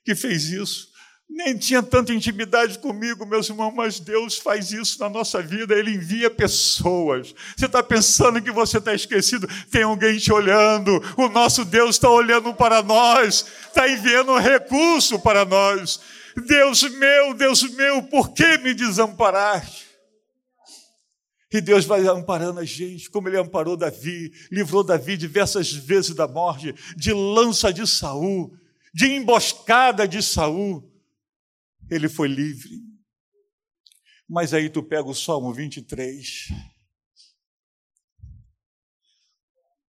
que 0.05 0.15
fez 0.15 0.45
isso 0.45 0.92
nem 1.33 1.57
tinha 1.57 1.83
tanta 1.83 2.13
intimidade 2.13 2.79
comigo, 2.79 3.25
meus 3.25 3.49
irmãos, 3.49 3.73
mas 3.75 3.99
Deus 3.99 4.37
faz 4.37 4.71
isso 4.71 5.01
na 5.01 5.09
nossa 5.09 5.41
vida, 5.41 5.75
Ele 5.75 5.93
envia 5.93 6.31
pessoas. 6.31 7.35
Você 7.57 7.67
está 7.67 7.83
pensando 7.83 8.43
que 8.43 8.51
você 8.51 8.77
está 8.77 8.95
esquecido? 8.95 9.49
Tem 9.71 9.83
alguém 9.83 10.19
te 10.19 10.31
olhando, 10.31 11.03
o 11.17 11.29
nosso 11.29 11.65
Deus 11.65 11.97
está 11.97 12.11
olhando 12.11 12.53
para 12.53 12.83
nós, 12.83 13.47
está 13.67 13.89
enviando 13.89 14.33
um 14.33 14.39
recurso 14.39 15.19
para 15.19 15.45
nós. 15.45 16.01
Deus 16.47 16.83
meu, 16.83 17.33
Deus 17.35 17.63
meu, 17.75 18.03
por 18.03 18.33
que 18.35 18.59
me 18.59 18.75
desamparaste? 18.75 19.87
E 21.51 21.61
Deus 21.61 21.85
vai 21.85 22.07
amparando 22.07 22.61
a 22.61 22.65
gente, 22.65 23.11
como 23.11 23.29
Ele 23.29 23.39
amparou 23.39 23.77
Davi, 23.77 24.33
livrou 24.51 24.85
Davi 24.85 25.17
diversas 25.17 25.73
vezes 25.73 26.15
da 26.15 26.27
morte, 26.29 26.75
de 26.97 27.13
lança 27.13 27.73
de 27.73 27.87
Saul, 27.87 28.53
de 28.95 29.07
emboscada 29.07 30.07
de 30.07 30.23
Saul 30.23 30.92
ele 31.95 32.09
foi 32.09 32.29
livre. 32.29 32.81
Mas 34.29 34.55
aí 34.55 34.71
tu 34.71 34.83
pega 34.83 35.09
o 35.09 35.15
Salmo 35.15 35.53
23. 35.53 36.49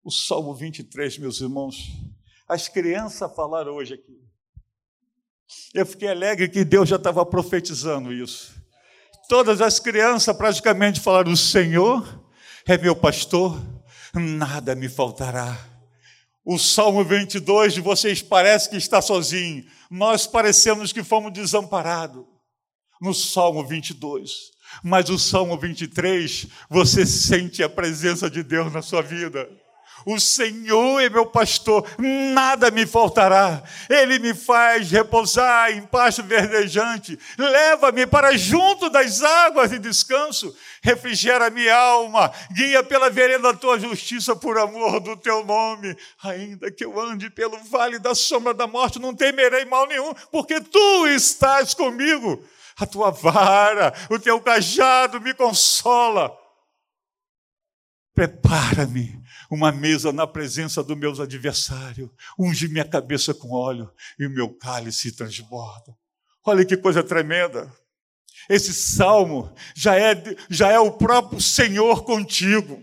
O 0.03 0.11
Salmo 0.11 0.53
23, 0.53 1.17
meus 1.17 1.41
irmãos, 1.41 1.91
as 2.47 2.69
crianças 2.69 3.35
falaram 3.35 3.73
hoje 3.73 3.95
aqui. 3.95 4.15
Eu 5.73 5.85
fiquei 5.85 6.09
alegre 6.09 6.47
que 6.49 6.63
Deus 6.63 6.87
já 6.87 6.97
estava 6.97 7.25
profetizando 7.25 8.13
isso. 8.13 8.53
Todas 9.27 9.59
as 9.59 9.79
crianças 9.79 10.35
praticamente 10.37 11.01
falaram: 11.01 11.31
O 11.31 11.37
Senhor 11.37 12.23
é 12.65 12.77
meu 12.77 12.95
pastor, 12.95 13.59
nada 14.13 14.75
me 14.75 14.87
faltará. 14.87 15.57
O 16.45 16.57
Salmo 16.57 17.03
22 17.03 17.73
de 17.73 17.81
vocês 17.81 18.21
parece 18.21 18.69
que 18.69 18.77
está 18.77 19.01
sozinho, 19.01 19.65
nós 19.89 20.27
parecemos 20.27 20.91
que 20.91 21.03
fomos 21.03 21.33
desamparados 21.33 22.25
no 23.01 23.13
Salmo 23.13 23.65
22. 23.65 24.31
Mas 24.83 25.09
o 25.09 25.17
Salmo 25.17 25.57
23, 25.57 26.47
você 26.69 27.05
sente 27.05 27.63
a 27.63 27.69
presença 27.69 28.29
de 28.29 28.43
Deus 28.43 28.71
na 28.71 28.81
sua 28.81 29.01
vida. 29.01 29.49
O 30.05 30.19
Senhor 30.19 31.01
é 31.01 31.09
meu 31.09 31.25
pastor, 31.25 31.85
nada 31.97 32.71
me 32.71 32.85
faltará. 32.85 33.61
Ele 33.89 34.19
me 34.19 34.33
faz 34.33 34.89
repousar 34.89 35.71
em 35.71 35.85
pasto 35.85 36.23
verdejante, 36.23 37.19
leva-me 37.37 38.07
para 38.07 38.37
junto 38.37 38.89
das 38.89 39.21
águas 39.21 39.71
de 39.71 39.79
descanso, 39.79 40.55
refrigera 40.81 41.49
minha 41.49 41.75
alma, 41.75 42.31
guia 42.51 42.83
pela 42.83 43.09
vereda 43.09 43.51
da 43.51 43.53
tua 43.53 43.79
justiça 43.79 44.35
por 44.35 44.57
amor 44.57 44.99
do 44.99 45.17
teu 45.17 45.43
nome. 45.43 45.95
Ainda 46.23 46.71
que 46.71 46.85
eu 46.85 46.99
ande 46.99 47.29
pelo 47.29 47.57
vale 47.65 47.99
da 47.99 48.15
sombra 48.15 48.53
da 48.53 48.67
morte, 48.67 48.99
não 48.99 49.13
temerei 49.13 49.65
mal 49.65 49.87
nenhum, 49.87 50.13
porque 50.31 50.61
tu 50.61 51.07
estás 51.07 51.73
comigo. 51.73 52.43
A 52.79 52.85
tua 52.85 53.09
vara, 53.09 53.91
o 54.09 54.19
teu 54.19 54.39
cajado 54.39 55.19
me 55.19 55.33
consola. 55.33 56.31
Prepara-me 58.13 59.19
uma 59.49 59.71
mesa 59.71 60.11
na 60.11 60.27
presença 60.27 60.83
dos 60.83 60.97
meus 60.97 61.19
adversários, 61.19 62.09
unge 62.37 62.67
minha 62.67 62.85
cabeça 62.85 63.33
com 63.33 63.51
óleo 63.51 63.91
e 64.19 64.25
o 64.25 64.29
meu 64.29 64.49
cálice 64.49 65.15
transborda. 65.15 65.95
Olha 66.45 66.65
que 66.65 66.77
coisa 66.77 67.03
tremenda. 67.03 67.71
Esse 68.49 68.73
salmo 68.73 69.53
já 69.75 69.95
é, 69.97 70.15
já 70.49 70.71
é 70.71 70.79
o 70.79 70.91
próprio 70.91 71.41
Senhor 71.41 72.03
contigo. 72.05 72.81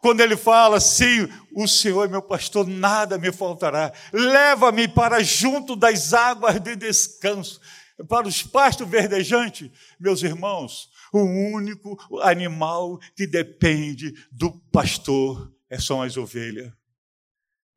Quando 0.00 0.20
ele 0.20 0.36
fala, 0.36 0.78
sim, 0.78 1.28
o 1.56 1.66
Senhor 1.66 2.04
é 2.04 2.08
meu 2.08 2.22
pastor, 2.22 2.66
nada 2.66 3.18
me 3.18 3.32
faltará. 3.32 3.92
Leva-me 4.12 4.86
para 4.86 5.22
junto 5.22 5.74
das 5.74 6.12
águas 6.12 6.60
de 6.60 6.76
descanso, 6.76 7.60
para 8.08 8.28
os 8.28 8.42
pastos 8.42 8.88
verdejantes. 8.88 9.70
Meus 9.98 10.22
irmãos, 10.22 10.88
o 11.12 11.20
único 11.20 11.96
animal 12.22 12.98
que 13.16 13.26
depende 13.26 14.14
do 14.30 14.52
pastor 14.70 15.50
é 15.70 15.78
são 15.78 16.02
as 16.02 16.16
ovelhas. 16.16 16.72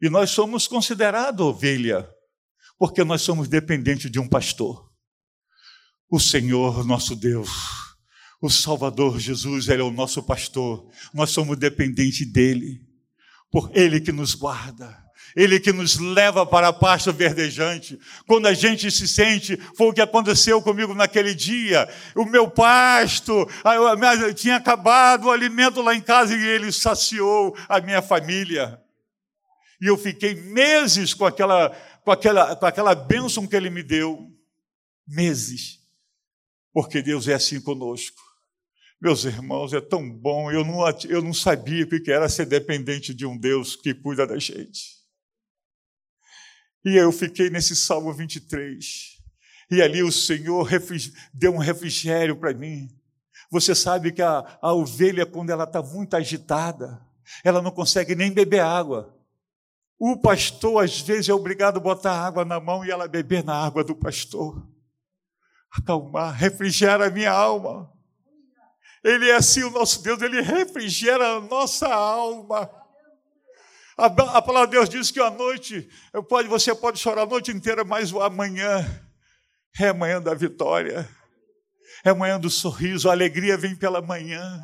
E 0.02 0.10
nós 0.10 0.32
somos 0.32 0.68
considerados 0.68 1.46
ovelha, 1.46 2.10
porque 2.78 3.04
nós 3.04 3.22
somos 3.22 3.48
dependentes 3.48 4.10
de 4.10 4.20
um 4.20 4.28
pastor. 4.28 4.92
O 6.10 6.20
Senhor, 6.20 6.86
nosso 6.86 7.16
Deus, 7.16 7.50
o 8.42 8.50
Salvador 8.50 9.20
Jesus, 9.20 9.70
Ele 9.70 9.82
é 9.82 9.86
o 9.86 9.92
nosso 9.92 10.24
pastor, 10.24 10.92
nós 11.14 11.30
somos 11.30 11.58
dependentes 11.58 12.30
dEle, 12.32 12.82
por 13.52 13.72
Ele 13.78 14.02
que 14.02 14.12
nos 14.12 14.34
guarda. 14.34 15.01
Ele 15.36 15.60
que 15.60 15.72
nos 15.72 15.98
leva 15.98 16.46
para 16.46 16.70
a 16.70 16.74
pasta 16.74 17.12
verdejante. 17.12 18.00
Quando 18.28 18.48
a 18.48 18.54
gente 18.54 18.92
se 18.92 19.08
sente, 19.08 19.58
foi 19.76 19.88
o 19.88 19.94
que 19.94 20.02
aconteceu 20.02 20.62
comigo 20.62 20.94
naquele 20.94 21.34
dia. 21.34 21.88
O 22.16 22.26
meu 22.26 22.50
pasto, 22.50 23.48
eu, 24.22 24.34
tinha 24.34 24.58
acabado 24.58 25.26
o 25.26 25.32
alimento 25.32 25.82
lá 25.82 25.96
em 25.96 26.02
casa 26.02 26.36
e 26.36 26.48
ele 26.48 26.72
saciou 26.72 27.56
a 27.70 27.80
minha 27.80 28.02
família. 28.02 28.80
E 29.82 29.88
eu 29.88 29.98
fiquei 29.98 30.36
meses 30.36 31.14
com 31.14 31.26
aquela, 31.26 31.70
com 32.04 32.12
aquela, 32.12 32.56
com 32.56 32.66
aquela 32.66 32.94
bênção 32.94 33.48
que 33.48 33.56
ele 33.56 33.70
me 33.70 33.82
deu. 33.82 34.30
Meses. 35.08 35.80
Porque 36.74 37.02
Deus 37.02 37.28
é 37.28 37.34
assim 37.34 37.60
conosco. 37.60 38.22
Meus 39.02 39.26
irmãos, 39.26 39.74
é 39.74 39.82
tão 39.82 40.08
bom. 40.08 40.52
Eu 40.52 40.64
não, 40.64 40.88
eu 41.10 41.22
não 41.22 41.34
sabia 41.34 41.84
o 41.84 41.88
que 41.88 42.12
era 42.12 42.30
ser 42.30 42.46
dependente 42.46 43.14
de 43.14 43.26
um 43.26 43.36
Deus 43.36 43.76
que 43.76 43.96
cuida 43.96 44.28
da 44.28 44.38
gente. 44.38 45.01
E 46.84 46.96
eu 46.96 47.12
fiquei 47.12 47.50
nesse 47.50 47.76
Salmo 47.76 48.14
23. 48.14 49.18
E 49.70 49.82
ali 49.82 50.04
o 50.04 50.12
Senhor 50.12 50.70
deu 51.34 51.54
um 51.54 51.58
refrigério 51.58 52.36
para 52.36 52.54
mim. 52.54 52.90
Você 53.52 53.76
sabe 53.76 54.12
que 54.12 54.22
a, 54.22 54.60
a 54.62 54.74
ovelha, 54.74 55.26
quando 55.26 55.50
ela 55.50 55.66
está 55.66 55.82
muito 55.82 56.16
agitada, 56.16 57.02
ela 57.44 57.62
não 57.62 57.72
consegue 57.72 58.16
nem 58.16 58.32
beber 58.32 58.62
água. 58.62 59.16
O 60.00 60.18
pastor, 60.18 60.84
às 60.84 61.00
vezes, 61.02 61.30
é 61.30 61.34
obrigado 61.34 61.78
a 61.78 61.82
botar 61.82 62.26
água 62.26 62.44
na 62.44 62.60
mão 62.60 62.84
e 62.84 62.90
ela 62.90 63.08
beber 63.08 63.44
na 63.44 63.54
água 63.54 63.84
do 63.84 63.96
pastor. 63.96 64.68
Acalmar, 65.72 66.34
refrigera 66.34 67.08
a 67.08 67.12
minha 67.12 67.32
alma. 67.32 67.92
Ele 69.04 69.30
é 69.30 69.36
assim, 69.36 69.64
o 69.64 69.70
nosso 69.70 70.02
Deus, 70.02 70.22
ele 70.22 70.42
refrigera 70.42 71.36
a 71.36 71.42
nossa 71.42 71.88
alma. 71.88 72.70
A, 74.02 74.08
a 74.08 74.42
palavra 74.42 74.66
de 74.66 74.72
Deus 74.72 74.90
diz 74.90 75.12
que 75.12 75.20
a 75.20 75.30
noite, 75.30 75.88
pode, 76.28 76.48
você 76.48 76.74
pode 76.74 76.98
chorar 76.98 77.22
a 77.22 77.26
noite 77.28 77.52
inteira, 77.52 77.84
mas 77.84 78.12
amanhã 78.12 78.84
é 79.80 79.90
amanhã 79.90 80.20
da 80.20 80.34
vitória, 80.34 81.08
é 82.04 82.10
amanhã 82.10 82.40
do 82.40 82.50
sorriso, 82.50 83.08
a 83.08 83.12
alegria 83.12 83.56
vem 83.56 83.76
pela 83.76 84.02
manhã. 84.02 84.60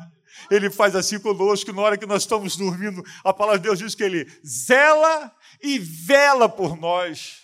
Ele 0.50 0.68
faz 0.68 0.96
assim 0.96 1.20
conosco, 1.20 1.72
na 1.72 1.82
hora 1.82 1.96
que 1.96 2.04
nós 2.04 2.22
estamos 2.22 2.56
dormindo, 2.56 3.00
a 3.22 3.32
palavra 3.32 3.60
de 3.60 3.68
Deus 3.68 3.78
diz 3.78 3.94
que 3.94 4.02
ele 4.02 4.26
zela 4.44 5.32
e 5.62 5.78
vela 5.78 6.48
por 6.48 6.76
nós. 6.76 7.36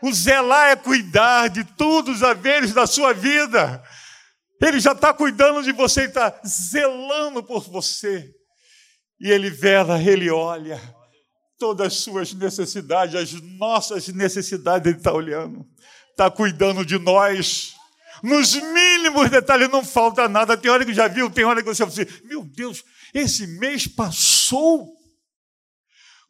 O 0.00 0.12
zelar 0.12 0.68
é 0.68 0.76
cuidar 0.76 1.48
de 1.48 1.64
todos 1.64 2.18
os 2.18 2.22
haveres 2.22 2.72
da 2.72 2.86
sua 2.86 3.12
vida. 3.12 3.82
Ele 4.62 4.78
já 4.78 4.92
está 4.92 5.12
cuidando 5.12 5.64
de 5.64 5.72
você, 5.72 6.04
está 6.04 6.40
zelando 6.46 7.42
por 7.42 7.68
você. 7.68 8.32
E 9.20 9.28
ele 9.32 9.50
vela, 9.50 10.00
ele 10.00 10.30
olha 10.30 10.80
todas 11.60 11.88
as 11.88 11.94
suas 11.94 12.32
necessidades, 12.32 13.14
as 13.14 13.32
nossas 13.42 14.08
necessidades, 14.08 14.88
Ele 14.88 14.96
está 14.96 15.12
olhando, 15.12 15.68
está 16.10 16.30
cuidando 16.30 16.84
de 16.84 16.98
nós. 16.98 17.74
Nos 18.22 18.54
mínimos 18.54 19.30
detalhes, 19.30 19.68
não 19.68 19.84
falta 19.84 20.26
nada. 20.26 20.56
Tem 20.56 20.70
hora 20.70 20.84
que 20.84 20.94
já 20.94 21.06
viu, 21.06 21.30
tem 21.30 21.44
hora 21.44 21.62
que 21.62 21.68
você 21.68 21.86
fala 21.86 21.92
assim: 21.92 22.26
meu 22.26 22.42
Deus, 22.42 22.82
esse 23.14 23.46
mês 23.46 23.86
passou. 23.86 24.88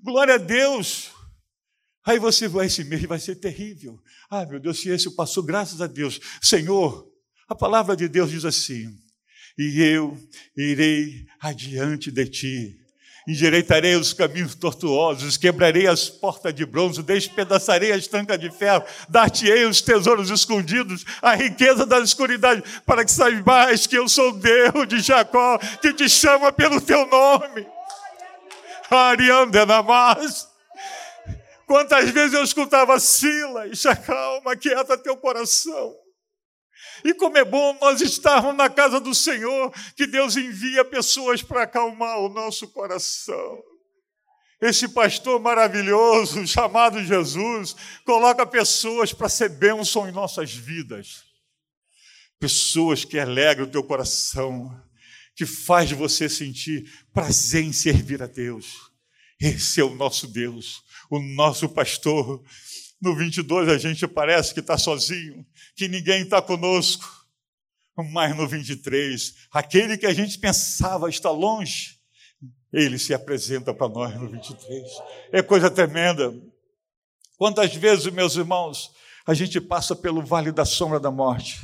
Glória 0.03 0.35
a 0.35 0.39
Deus. 0.39 1.11
Aí 2.05 2.19
você 2.19 2.49
vai, 2.49 2.67
esse 2.67 2.83
mês 2.83 3.03
vai 3.05 3.19
ser 3.19 3.37
terrível. 3.37 3.99
Ah, 4.29 4.45
meu 4.45 4.59
Deus, 4.59 4.81
se 4.81 4.89
esse 4.89 5.15
passou, 5.15 5.43
graças 5.43 5.81
a 5.81 5.87
Deus. 5.87 6.19
Senhor, 6.43 7.07
a 7.49 7.55
palavra 7.55 7.97
de 7.97 8.09
Deus 8.09 8.31
diz 8.31 8.45
assim: 8.45 8.97
e 9.57 9.81
eu 9.81 10.19
irei 10.57 11.27
adiante 11.41 12.11
de 12.11 12.27
ti 12.27 12.81
endireitarei 13.27 13.95
os 13.97 14.13
caminhos 14.13 14.55
tortuosos, 14.55 15.37
quebrarei 15.37 15.87
as 15.87 16.09
portas 16.09 16.55
de 16.55 16.65
bronze, 16.65 17.03
despedaçarei 17.03 17.93
as 17.93 18.07
tancas 18.07 18.39
de 18.39 18.51
ferro, 18.51 18.85
dar-te-ei 19.09 19.65
os 19.65 19.81
tesouros 19.81 20.31
escondidos, 20.31 21.05
a 21.23 21.35
riqueza 21.35 21.85
da 21.87 21.99
escuridade, 22.01 22.63
para 22.85 23.05
que 23.05 23.13
saibas 23.13 23.87
que 23.87 23.97
eu 23.97 24.09
sou 24.09 24.33
Deus 24.33 24.89
de 24.89 25.01
Jacó, 25.01 25.59
que 25.81 25.93
te 25.93 26.09
chama 26.09 26.53
pelo 26.53 26.81
teu 26.81 27.07
nome. 27.07 27.67
Ariandenamas. 28.91 30.49
Quantas 31.67 32.11
vezes 32.11 32.35
eu 32.35 32.43
escutava 32.43 32.99
Silas, 32.99 33.85
calma, 34.05 34.57
quieta 34.57 34.99
teu 34.99 35.17
coração. 35.17 35.95
E 37.05 37.15
como 37.15 37.39
é 37.39 37.45
bom 37.45 37.77
nós 37.81 38.01
estarmos 38.01 38.55
na 38.55 38.69
casa 38.69 39.01
do 39.01 39.15
Senhor, 39.15 39.73
que 39.97 40.07
Deus 40.07 40.37
envia 40.37 40.85
pessoas 40.85 41.43
para 41.43 41.63
acalmar 41.63 42.19
o 42.19 42.29
nosso 42.29 42.69
coração. 42.69 43.63
Esse 44.61 44.89
pastor 44.89 45.41
maravilhoso, 45.41 46.45
chamado 46.49 47.03
Jesus, 47.03 47.75
coloca 48.05 48.45
pessoas 48.45 49.13
para 49.13 49.29
ser 49.29 49.49
bênção 49.49 50.09
em 50.09 50.13
nossas 50.13 50.53
vidas. 50.53 51.25
Pessoas 52.39 53.05
que 53.05 53.19
alegram 53.19 53.67
o 53.67 53.71
teu 53.71 53.83
coração, 53.83 54.71
que 55.35 55.47
faz 55.47 55.91
você 55.93 56.29
sentir 56.29 56.91
prazer 57.13 57.65
em 57.65 57.73
servir 57.73 58.23
a 58.23 58.27
Deus. 58.27 58.91
Esse 59.41 59.81
é 59.81 59.85
o 59.85 59.95
nosso 59.95 60.27
Deus, 60.27 60.83
o 61.11 61.19
nosso 61.19 61.69
pastor. 61.69 62.45
No 63.01 63.17
22 63.17 63.69
a 63.69 63.79
gente 63.79 64.07
parece 64.07 64.53
que 64.53 64.61
está 64.61 64.77
sozinho, 64.77 65.47
que 65.75 65.89
ninguém 65.89 66.23
está 66.23 66.43
conosco. 66.43 67.19
Mas 68.13 68.35
no 68.37 68.47
23, 68.47 69.35
aquele 69.53 69.99
que 69.99 70.07
a 70.07 70.13
gente 70.13 70.39
pensava 70.39 71.11
estar 71.11 71.31
longe, 71.31 71.99
ele 72.73 72.99
se 72.99 73.13
apresenta 73.13 73.75
para 73.75 73.89
nós 73.89 74.15
no 74.19 74.29
23. 74.29 74.87
É 75.33 75.43
coisa 75.43 75.71
tremenda. 75.71 76.33
Quantas 77.37 77.75
vezes, 77.75 78.13
meus 78.13 78.37
irmãos, 78.37 78.91
a 79.27 79.35
gente 79.35 79.61
passa 79.61 79.95
pelo 79.95 80.23
vale 80.23 80.53
da 80.53 80.65
sombra 80.65 80.99
da 80.99 81.11
morte. 81.11 81.61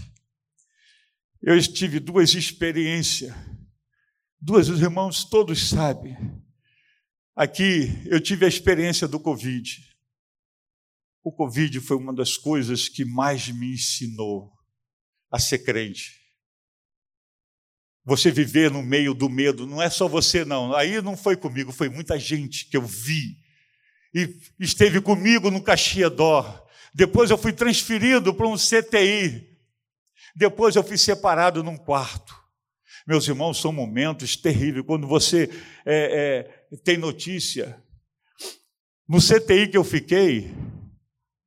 Eu 1.42 1.60
tive 1.62 2.00
duas 2.00 2.34
experiências. 2.34 3.34
Duas, 4.40 4.68
os 4.68 4.80
irmãos 4.80 5.24
todos 5.24 5.68
sabem. 5.68 6.16
Aqui 7.34 8.02
eu 8.06 8.20
tive 8.20 8.44
a 8.44 8.48
experiência 8.48 9.06
do 9.06 9.20
Covid. 9.20 9.95
O 11.26 11.32
Covid 11.32 11.80
foi 11.80 11.96
uma 11.96 12.14
das 12.14 12.36
coisas 12.36 12.88
que 12.88 13.04
mais 13.04 13.48
me 13.48 13.72
ensinou 13.72 14.52
a 15.28 15.40
ser 15.40 15.58
crente. 15.58 16.20
Você 18.04 18.30
viver 18.30 18.70
no 18.70 18.80
meio 18.80 19.12
do 19.12 19.28
medo, 19.28 19.66
não 19.66 19.82
é 19.82 19.90
só 19.90 20.06
você, 20.06 20.44
não. 20.44 20.72
Aí 20.72 21.02
não 21.02 21.16
foi 21.16 21.36
comigo, 21.36 21.72
foi 21.72 21.88
muita 21.88 22.16
gente 22.16 22.66
que 22.66 22.76
eu 22.76 22.82
vi. 22.82 23.38
E 24.14 24.38
esteve 24.60 25.00
comigo 25.00 25.50
no 25.50 25.60
Caxiadó. 25.60 26.64
Depois 26.94 27.28
eu 27.28 27.36
fui 27.36 27.52
transferido 27.52 28.32
para 28.32 28.46
um 28.46 28.54
CTI. 28.54 29.48
Depois 30.36 30.76
eu 30.76 30.84
fui 30.84 30.96
separado 30.96 31.60
num 31.60 31.76
quarto. 31.76 32.40
Meus 33.04 33.26
irmãos, 33.26 33.60
são 33.60 33.72
momentos 33.72 34.36
terríveis. 34.36 34.86
Quando 34.86 35.08
você 35.08 35.50
é, 35.84 36.46
é, 36.70 36.76
tem 36.84 36.96
notícia. 36.96 37.82
No 39.08 39.18
CTI 39.18 39.66
que 39.66 39.76
eu 39.76 39.82
fiquei, 39.82 40.54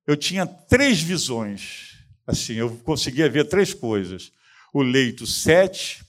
eu 0.10 0.18
tinha 0.18 0.44
três 0.48 1.00
visões. 1.00 1.96
Assim, 2.26 2.54
eu 2.54 2.76
conseguia 2.78 3.30
ver 3.30 3.48
três 3.48 3.76
coisas: 3.76 4.32
o 4.74 4.82
leito 4.82 5.28
7, 5.28 6.04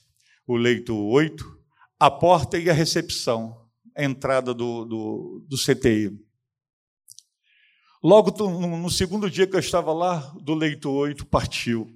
o 0.47 0.57
leito 0.57 0.97
8, 0.97 1.59
a 1.99 2.09
porta 2.09 2.57
e 2.57 2.67
a 2.67 2.73
recepção, 2.73 3.69
a 3.95 4.03
entrada 4.03 4.55
do, 4.55 4.85
do, 4.85 5.45
do 5.47 5.55
CTI. 5.55 6.19
Logo 8.03 8.31
no 8.49 8.89
segundo 8.89 9.29
dia 9.29 9.45
que 9.45 9.55
eu 9.55 9.59
estava 9.59 9.93
lá, 9.93 10.33
do 10.41 10.55
leito 10.55 10.89
8 10.89 11.23
partiu. 11.27 11.95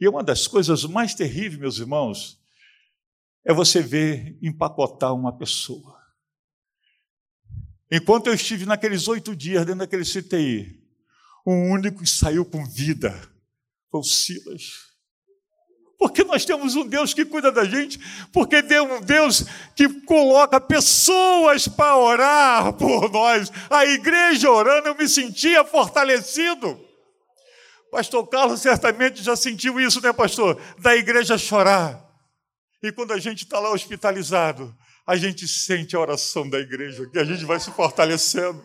E 0.00 0.06
uma 0.06 0.22
das 0.22 0.46
coisas 0.46 0.84
mais 0.84 1.12
terríveis, 1.12 1.58
meus 1.58 1.78
irmãos, 1.80 2.40
é 3.44 3.52
você 3.52 3.82
ver 3.82 4.38
empacotar 4.40 5.12
uma 5.12 5.36
pessoa. 5.36 6.00
Enquanto 7.90 8.28
eu 8.28 8.34
estive 8.34 8.64
naqueles 8.64 9.08
oito 9.08 9.34
dias 9.34 9.66
dentro 9.66 9.80
daquele 9.80 10.04
CTI, 10.04 10.85
o 11.46 11.52
único 11.52 12.02
que 12.02 12.10
saiu 12.10 12.44
com 12.44 12.66
vida 12.66 13.12
foi 13.88 14.00
o 14.00 14.02
Silas. 14.02 14.86
Porque 15.96 16.24
nós 16.24 16.44
temos 16.44 16.74
um 16.74 16.86
Deus 16.86 17.14
que 17.14 17.24
cuida 17.24 17.50
da 17.50 17.64
gente, 17.64 17.98
porque 18.32 18.62
tem 18.62 18.80
um 18.80 19.00
Deus 19.00 19.44
que 19.74 19.88
coloca 20.02 20.60
pessoas 20.60 21.68
para 21.68 21.96
orar 21.96 22.72
por 22.74 23.10
nós. 23.10 23.50
A 23.70 23.86
igreja 23.86 24.50
orando, 24.50 24.88
eu 24.88 24.94
me 24.96 25.08
sentia 25.08 25.64
fortalecido. 25.64 26.78
Pastor 27.90 28.26
Carlos 28.26 28.60
certamente 28.60 29.22
já 29.22 29.36
sentiu 29.36 29.80
isso, 29.80 30.02
né, 30.02 30.12
pastor? 30.12 30.60
Da 30.80 30.94
igreja 30.96 31.38
chorar. 31.38 32.04
E 32.82 32.92
quando 32.92 33.12
a 33.12 33.18
gente 33.18 33.44
está 33.44 33.58
lá 33.58 33.70
hospitalizado, 33.70 34.76
a 35.06 35.16
gente 35.16 35.46
sente 35.46 35.94
a 35.94 36.00
oração 36.00 36.50
da 36.50 36.58
igreja, 36.58 37.08
que 37.08 37.18
a 37.18 37.24
gente 37.24 37.44
vai 37.44 37.60
se 37.60 37.70
fortalecendo. 37.70 38.62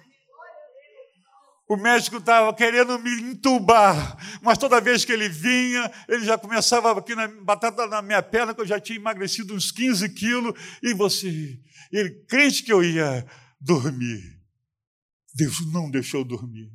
O 1.72 1.78
médico 1.78 2.18
estava 2.18 2.54
querendo 2.54 3.00
me 3.00 3.10
entubar, 3.32 4.18
mas 4.42 4.58
toda 4.58 4.82
vez 4.82 5.06
que 5.06 5.12
ele 5.14 5.30
vinha, 5.30 5.90
ele 6.10 6.26
já 6.26 6.38
começava 6.38 6.92
aqui 7.00 7.16
na 7.16 7.30
batata 7.30 7.88
na 7.88 8.02
minha 8.02 8.22
perna, 8.22 8.54
que 8.54 8.60
eu 8.60 8.68
já 8.68 8.78
tinha 8.78 9.00
emagrecido 9.00 9.56
uns 9.56 9.72
15 9.72 10.10
quilos, 10.10 10.54
e 10.84 10.94
você, 10.94 11.58
ele 11.90 12.10
crente 12.28 12.64
que 12.64 12.74
eu 12.74 12.84
ia 12.84 13.26
dormir. 13.58 14.22
Deus 15.34 15.66
não 15.72 15.90
deixou 15.90 16.26
dormir. 16.26 16.70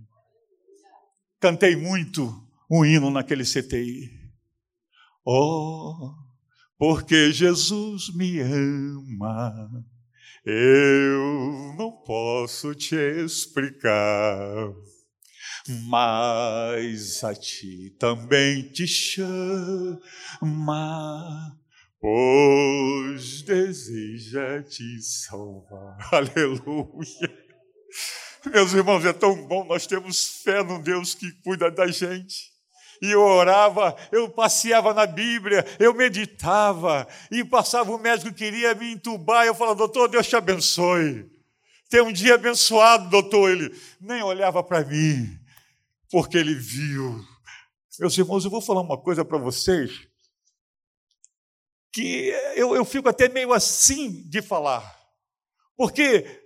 Cantei 1.38 1.76
muito 1.76 2.32
um 2.70 2.82
hino 2.82 3.10
naquele 3.10 3.44
CTI. 3.44 4.10
Oh, 5.26 6.14
porque 6.78 7.32
Jesus 7.32 8.14
me 8.14 8.40
ama 8.40 9.84
eu 10.48 11.74
não 11.76 11.90
posso 11.90 12.72
te 12.72 12.94
explicar, 12.94 14.72
mas 15.68 17.22
a 17.24 17.34
ti 17.34 17.94
também 17.98 18.62
te 18.62 18.86
chama, 18.86 20.00
pois 22.00 23.42
deseja 23.42 24.62
te 24.62 25.02
salvar. 25.02 25.96
Aleluia. 26.12 27.46
Meus 28.46 28.72
irmãos, 28.72 29.04
é 29.04 29.12
tão 29.12 29.46
bom 29.46 29.64
nós 29.64 29.86
temos 29.86 30.42
fé 30.42 30.62
num 30.62 30.80
Deus 30.80 31.14
que 31.14 31.32
cuida 31.42 31.70
da 31.70 31.86
gente 31.88 32.56
e 33.00 33.10
eu 33.10 33.20
orava, 33.20 33.94
eu 34.10 34.28
passeava 34.28 34.94
na 34.94 35.06
Bíblia, 35.06 35.64
eu 35.78 35.92
meditava, 35.92 37.06
e 37.30 37.44
passava 37.44 37.90
o 37.92 37.98
médico 37.98 38.30
que 38.30 38.44
queria 38.44 38.74
me 38.74 38.92
entubar, 38.92 39.46
eu 39.46 39.54
falava, 39.54 39.76
doutor, 39.76 40.08
Deus 40.08 40.26
te 40.26 40.36
abençoe. 40.36 41.30
Tem 41.88 42.00
um 42.00 42.12
dia 42.12 42.34
abençoado, 42.34 43.08
doutor. 43.08 43.50
Ele 43.50 43.72
nem 44.00 44.22
olhava 44.22 44.62
para 44.62 44.84
mim, 44.84 45.38
porque 46.10 46.36
ele 46.36 46.54
viu. 46.54 47.24
Meus 47.98 48.16
irmãos, 48.16 48.44
eu 48.44 48.50
vou 48.50 48.60
falar 48.60 48.82
uma 48.82 49.00
coisa 49.00 49.24
para 49.24 49.38
vocês, 49.38 50.06
que 51.92 52.28
eu, 52.54 52.76
eu 52.76 52.84
fico 52.84 53.08
até 53.08 53.28
meio 53.28 53.52
assim 53.52 54.28
de 54.28 54.42
falar, 54.42 54.84
porque 55.76 56.42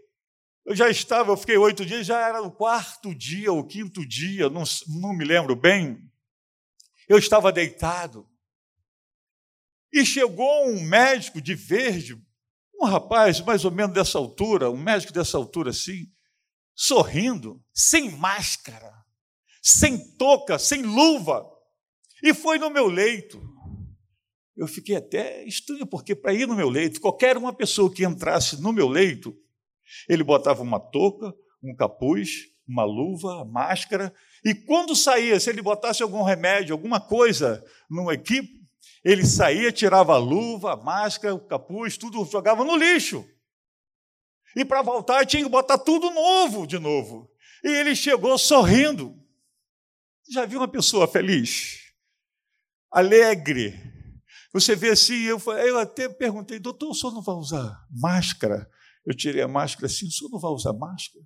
eu 0.64 0.76
já 0.76 0.88
estava, 0.88 1.32
eu 1.32 1.36
fiquei 1.36 1.56
oito 1.56 1.84
dias, 1.84 2.06
já 2.06 2.20
era 2.28 2.40
o 2.40 2.52
quarto 2.52 3.12
dia 3.12 3.52
ou 3.52 3.66
quinto 3.66 4.06
dia, 4.06 4.48
não, 4.48 4.62
não 5.00 5.12
me 5.12 5.24
lembro 5.24 5.56
bem, 5.56 6.08
eu 7.08 7.18
estava 7.18 7.50
deitado. 7.50 8.28
E 9.92 10.06
chegou 10.06 10.68
um 10.68 10.80
médico 10.80 11.40
de 11.40 11.56
verde, 11.56 12.16
um 12.80 12.86
rapaz 12.86 13.40
mais 13.40 13.64
ou 13.64 13.72
menos 13.72 13.92
dessa 13.92 14.18
altura, 14.18 14.70
um 14.70 14.76
médico 14.76 15.12
dessa 15.12 15.36
altura 15.36 15.70
assim, 15.70 16.06
sorrindo, 16.76 17.60
sem 17.74 18.12
máscara, 18.12 18.99
sem 19.62 19.98
touca, 20.16 20.58
sem 20.58 20.82
luva, 20.82 21.46
e 22.22 22.34
foi 22.34 22.58
no 22.58 22.70
meu 22.70 22.86
leito. 22.86 23.40
Eu 24.56 24.66
fiquei 24.66 24.96
até 24.96 25.44
estranho, 25.44 25.86
porque 25.86 26.14
para 26.14 26.34
ir 26.34 26.46
no 26.46 26.54
meu 26.54 26.68
leito, 26.68 27.00
qualquer 27.00 27.36
uma 27.36 27.52
pessoa 27.52 27.92
que 27.92 28.04
entrasse 28.04 28.60
no 28.60 28.72
meu 28.72 28.88
leito, 28.88 29.34
ele 30.08 30.22
botava 30.22 30.62
uma 30.62 30.78
touca, 30.78 31.34
um 31.62 31.74
capuz, 31.74 32.46
uma 32.66 32.84
luva, 32.84 33.44
máscara, 33.44 34.14
e 34.44 34.54
quando 34.54 34.94
saía, 34.94 35.38
se 35.40 35.50
ele 35.50 35.60
botasse 35.60 36.02
algum 36.02 36.22
remédio, 36.22 36.72
alguma 36.72 37.00
coisa 37.00 37.64
no 37.88 38.10
equipe, 38.10 38.60
ele 39.04 39.24
saía, 39.24 39.72
tirava 39.72 40.14
a 40.14 40.18
luva, 40.18 40.72
a 40.72 40.76
máscara, 40.76 41.34
o 41.34 41.40
capuz, 41.40 41.96
tudo 41.96 42.24
jogava 42.24 42.64
no 42.64 42.76
lixo. 42.76 43.26
E 44.56 44.64
para 44.64 44.82
voltar 44.82 45.24
tinha 45.26 45.42
que 45.42 45.48
botar 45.48 45.78
tudo 45.78 46.10
novo 46.10 46.66
de 46.66 46.78
novo. 46.78 47.30
E 47.64 47.68
ele 47.68 47.94
chegou 47.94 48.36
sorrindo. 48.36 49.19
Já 50.30 50.46
viu 50.46 50.60
uma 50.60 50.68
pessoa 50.68 51.08
feliz? 51.08 51.92
Alegre. 52.90 53.78
Você 54.52 54.76
vê 54.76 54.90
assim, 54.90 55.22
eu, 55.22 55.38
eu 55.64 55.78
até 55.78 56.08
perguntei, 56.08 56.58
doutor, 56.58 56.90
o 56.90 56.94
senhor 56.94 57.12
não 57.12 57.22
vai 57.22 57.34
usar 57.34 57.84
máscara? 57.90 58.68
Eu 59.04 59.16
tirei 59.16 59.42
a 59.42 59.48
máscara 59.48 59.86
assim, 59.86 60.06
o 60.06 60.10
senhor 60.10 60.30
não 60.30 60.38
vai 60.38 60.50
usar 60.50 60.72
máscara? 60.72 61.24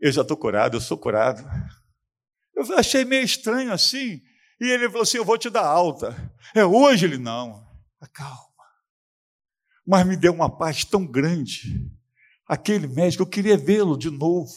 Eu 0.00 0.10
já 0.10 0.22
estou 0.22 0.36
curado, 0.36 0.76
eu 0.76 0.80
sou 0.80 0.98
curado. 0.98 1.44
Eu 2.54 2.76
achei 2.76 3.04
meio 3.04 3.24
estranho 3.24 3.72
assim. 3.72 4.22
E 4.60 4.64
ele 4.64 4.88
falou 4.88 5.02
assim: 5.02 5.18
Eu 5.18 5.24
vou 5.24 5.38
te 5.38 5.48
dar 5.48 5.64
alta. 5.64 6.14
É 6.54 6.64
hoje? 6.64 7.06
Ele 7.06 7.18
não. 7.18 7.66
Calma. 8.12 8.48
Mas 9.86 10.06
me 10.06 10.16
deu 10.16 10.32
uma 10.32 10.54
paz 10.54 10.84
tão 10.84 11.06
grande. 11.06 11.90
Aquele 12.46 12.86
médico, 12.86 13.22
eu 13.22 13.26
queria 13.26 13.56
vê-lo 13.56 13.96
de 13.96 14.10
novo. 14.10 14.52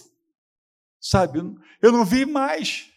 Sabe? 1.00 1.40
Eu 1.82 1.92
não 1.92 2.06
vi 2.06 2.26
mais. 2.26 2.93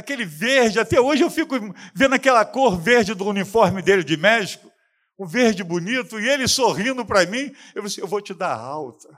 Aquele 0.00 0.24
verde, 0.24 0.80
até 0.80 0.98
hoje 0.98 1.22
eu 1.22 1.30
fico 1.30 1.54
vendo 1.94 2.14
aquela 2.14 2.44
cor 2.44 2.80
verde 2.80 3.12
do 3.14 3.26
uniforme 3.26 3.82
dele 3.82 4.02
de 4.02 4.16
médico, 4.16 4.70
um 5.18 5.26
verde 5.26 5.62
bonito, 5.62 6.18
e 6.18 6.26
ele 6.26 6.48
sorrindo 6.48 7.04
para 7.04 7.26
mim. 7.26 7.52
Eu 7.74 7.82
falei 7.82 7.86
assim: 7.86 8.00
Eu 8.00 8.06
vou 8.08 8.20
te 8.20 8.32
dar 8.32 8.54
alta. 8.54 9.08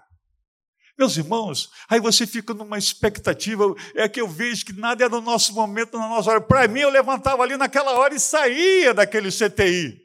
Meus 0.98 1.16
irmãos, 1.16 1.70
aí 1.88 2.00
você 2.00 2.26
fica 2.26 2.52
numa 2.52 2.76
expectativa, 2.76 3.64
é 3.94 4.08
que 4.08 4.20
eu 4.20 4.28
vejo 4.28 4.66
que 4.66 4.72
nada 4.72 5.04
é 5.04 5.08
no 5.08 5.20
nosso 5.20 5.54
momento, 5.54 5.96
na 5.96 6.08
nossa 6.08 6.30
hora. 6.30 6.40
Para 6.40 6.66
mim, 6.68 6.80
eu 6.80 6.90
levantava 6.90 7.42
ali 7.42 7.56
naquela 7.56 7.92
hora 7.92 8.14
e 8.14 8.20
saía 8.20 8.92
daquele 8.92 9.30
CTI. 9.30 10.02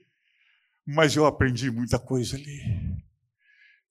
Mas 0.85 1.15
eu 1.15 1.25
aprendi 1.25 1.69
muita 1.69 1.99
coisa 1.99 2.37
ali. 2.37 2.61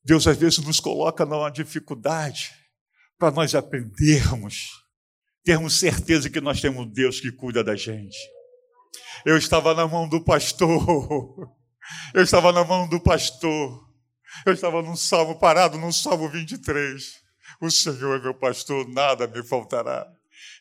Deus 0.05 0.27
às 0.27 0.37
vezes 0.37 0.59
nos 0.59 0.79
coloca 0.79 1.27
numa 1.27 1.51
dificuldade 1.51 2.55
para 3.19 3.33
nós 3.33 3.55
aprendermos, 3.55 4.71
termos 5.47 5.79
certeza 5.79 6.29
que 6.29 6.41
nós 6.41 6.61
temos 6.61 6.93
Deus 6.93 7.21
que 7.21 7.33
cuida 7.33 7.65
da 7.65 7.77
gente. 7.77 8.19
Eu 9.25 9.39
estava 9.39 9.73
na 9.75 9.87
mão 9.87 10.09
do 10.09 10.23
pastor, 10.23 11.51
eu 12.13 12.23
estava 12.23 12.53
na 12.53 12.65
mão 12.65 12.89
do 12.89 13.01
pastor. 13.01 13.87
Eu 14.45 14.53
estava 14.53 14.83
num 14.83 14.97
salmo 14.97 15.39
parado, 15.39 15.79
num 15.79 15.93
salmo 15.93 16.29
23. 16.29 17.21
O 17.61 17.71
Senhor 17.71 18.19
é 18.19 18.23
meu 18.23 18.35
pastor, 18.35 18.87
nada 18.89 19.27
me 19.27 19.43
faltará. 19.43 20.07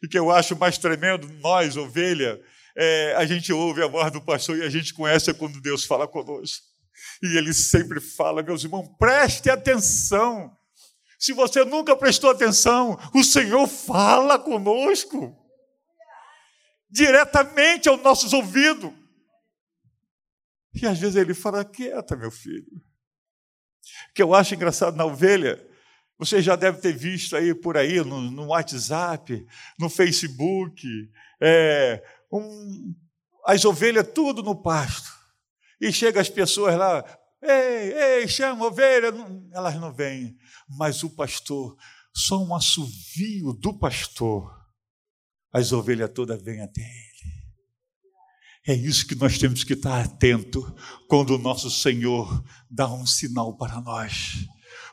E 0.01 0.07
que 0.07 0.17
eu 0.17 0.31
acho 0.31 0.55
mais 0.55 0.77
tremendo, 0.77 1.27
nós, 1.41 1.75
ovelha, 1.75 2.39
é, 2.77 3.15
a 3.17 3.25
gente 3.25 3.51
ouve 3.51 3.83
a 3.83 3.87
voz 3.87 4.11
do 4.11 4.21
pastor 4.21 4.57
e 4.57 4.61
a 4.61 4.69
gente 4.69 4.93
conhece 4.93 5.33
quando 5.33 5.59
Deus 5.59 5.83
fala 5.83 6.07
conosco. 6.07 6.63
E 7.21 7.37
ele 7.37 7.53
sempre 7.53 7.99
fala, 7.99 8.41
meus 8.41 8.63
irmãos, 8.63 8.87
preste 8.97 9.49
atenção. 9.49 10.54
Se 11.25 11.33
você 11.33 11.65
nunca 11.65 11.95
prestou 11.95 12.29
atenção, 12.29 12.97
o 13.13 13.23
Senhor 13.23 13.67
fala 13.67 14.38
conosco 14.38 15.35
diretamente 16.89 17.89
aos 17.89 18.01
nossos 18.01 18.33
ouvidos. 18.33 18.91
E 20.73 20.85
às 20.85 20.99
vezes 20.99 21.15
ele 21.15 21.33
fala: 21.33 21.65
quieta, 21.65 22.15
meu 22.15 22.29
filho 22.29 22.85
que 24.13 24.21
eu 24.21 24.33
acho 24.33 24.55
engraçado 24.55 24.95
na 24.95 25.05
ovelha, 25.05 25.61
você 26.17 26.41
já 26.41 26.55
deve 26.55 26.79
ter 26.79 26.93
visto 26.93 27.35
aí 27.35 27.53
por 27.53 27.77
aí 27.77 27.99
no, 27.99 28.21
no 28.21 28.47
WhatsApp, 28.47 29.45
no 29.77 29.89
Facebook, 29.89 30.88
é, 31.41 32.01
um, 32.31 32.95
as 33.45 33.65
ovelhas 33.65 34.07
tudo 34.13 34.41
no 34.41 34.55
pasto. 34.55 35.13
E 35.79 35.91
chega 35.91 36.21
as 36.21 36.29
pessoas 36.29 36.75
lá, 36.77 37.03
ei, 37.49 37.93
ei, 38.21 38.27
chama 38.27 38.65
ovelha, 38.65 39.13
elas 39.53 39.75
não 39.75 39.93
vêm. 39.93 40.38
Mas 40.69 41.03
o 41.03 41.10
pastor, 41.10 41.77
só 42.13 42.43
um 42.43 42.53
assovio 42.53 43.53
do 43.53 43.77
pastor, 43.77 44.53
as 45.53 45.71
ovelhas 45.71 46.12
todas 46.13 46.41
vêm 46.41 46.62
até 46.62 46.81
ele. 46.81 47.15
É 48.67 48.73
isso 48.73 49.08
que 49.08 49.15
nós 49.15 49.38
temos 49.38 49.63
que 49.63 49.73
estar 49.73 50.03
atento 50.03 50.75
quando 51.08 51.36
o 51.36 51.38
nosso 51.38 51.69
Senhor 51.69 52.43
dá 52.69 52.91
um 52.91 53.05
sinal 53.05 53.55
para 53.55 53.79
nós, 53.79 54.47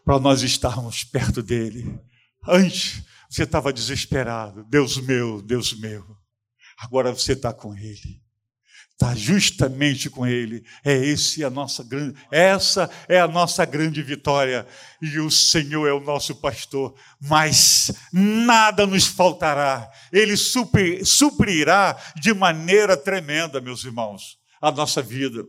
para 0.04 0.20
nós 0.20 0.42
estarmos 0.42 1.04
perto 1.04 1.42
dele. 1.42 1.98
Antes 2.46 3.02
você 3.28 3.44
estava 3.44 3.72
desesperado, 3.72 4.64
Deus 4.64 4.98
meu, 4.98 5.40
Deus 5.40 5.72
meu. 5.78 6.04
Agora 6.78 7.12
você 7.12 7.32
está 7.32 7.52
com 7.52 7.74
ele 7.74 8.21
está 9.02 9.14
justamente 9.16 10.08
com 10.08 10.24
Ele. 10.24 10.64
É 10.84 10.94
esse 10.94 11.44
a 11.44 11.50
nossa 11.50 11.82
grande, 11.82 12.16
essa 12.30 12.88
é 13.08 13.20
a 13.20 13.26
nossa 13.26 13.64
grande 13.64 14.00
vitória. 14.00 14.66
E 15.00 15.18
o 15.18 15.30
Senhor 15.30 15.88
é 15.88 15.92
o 15.92 16.00
nosso 16.00 16.36
pastor, 16.36 16.94
mas 17.20 17.92
nada 18.12 18.86
nos 18.86 19.06
faltará. 19.06 19.90
Ele 20.12 20.36
suprir, 20.36 21.04
suprirá 21.04 22.00
de 22.14 22.32
maneira 22.32 22.96
tremenda, 22.96 23.60
meus 23.60 23.84
irmãos, 23.84 24.38
a 24.60 24.70
nossa 24.70 25.02
vida. 25.02 25.44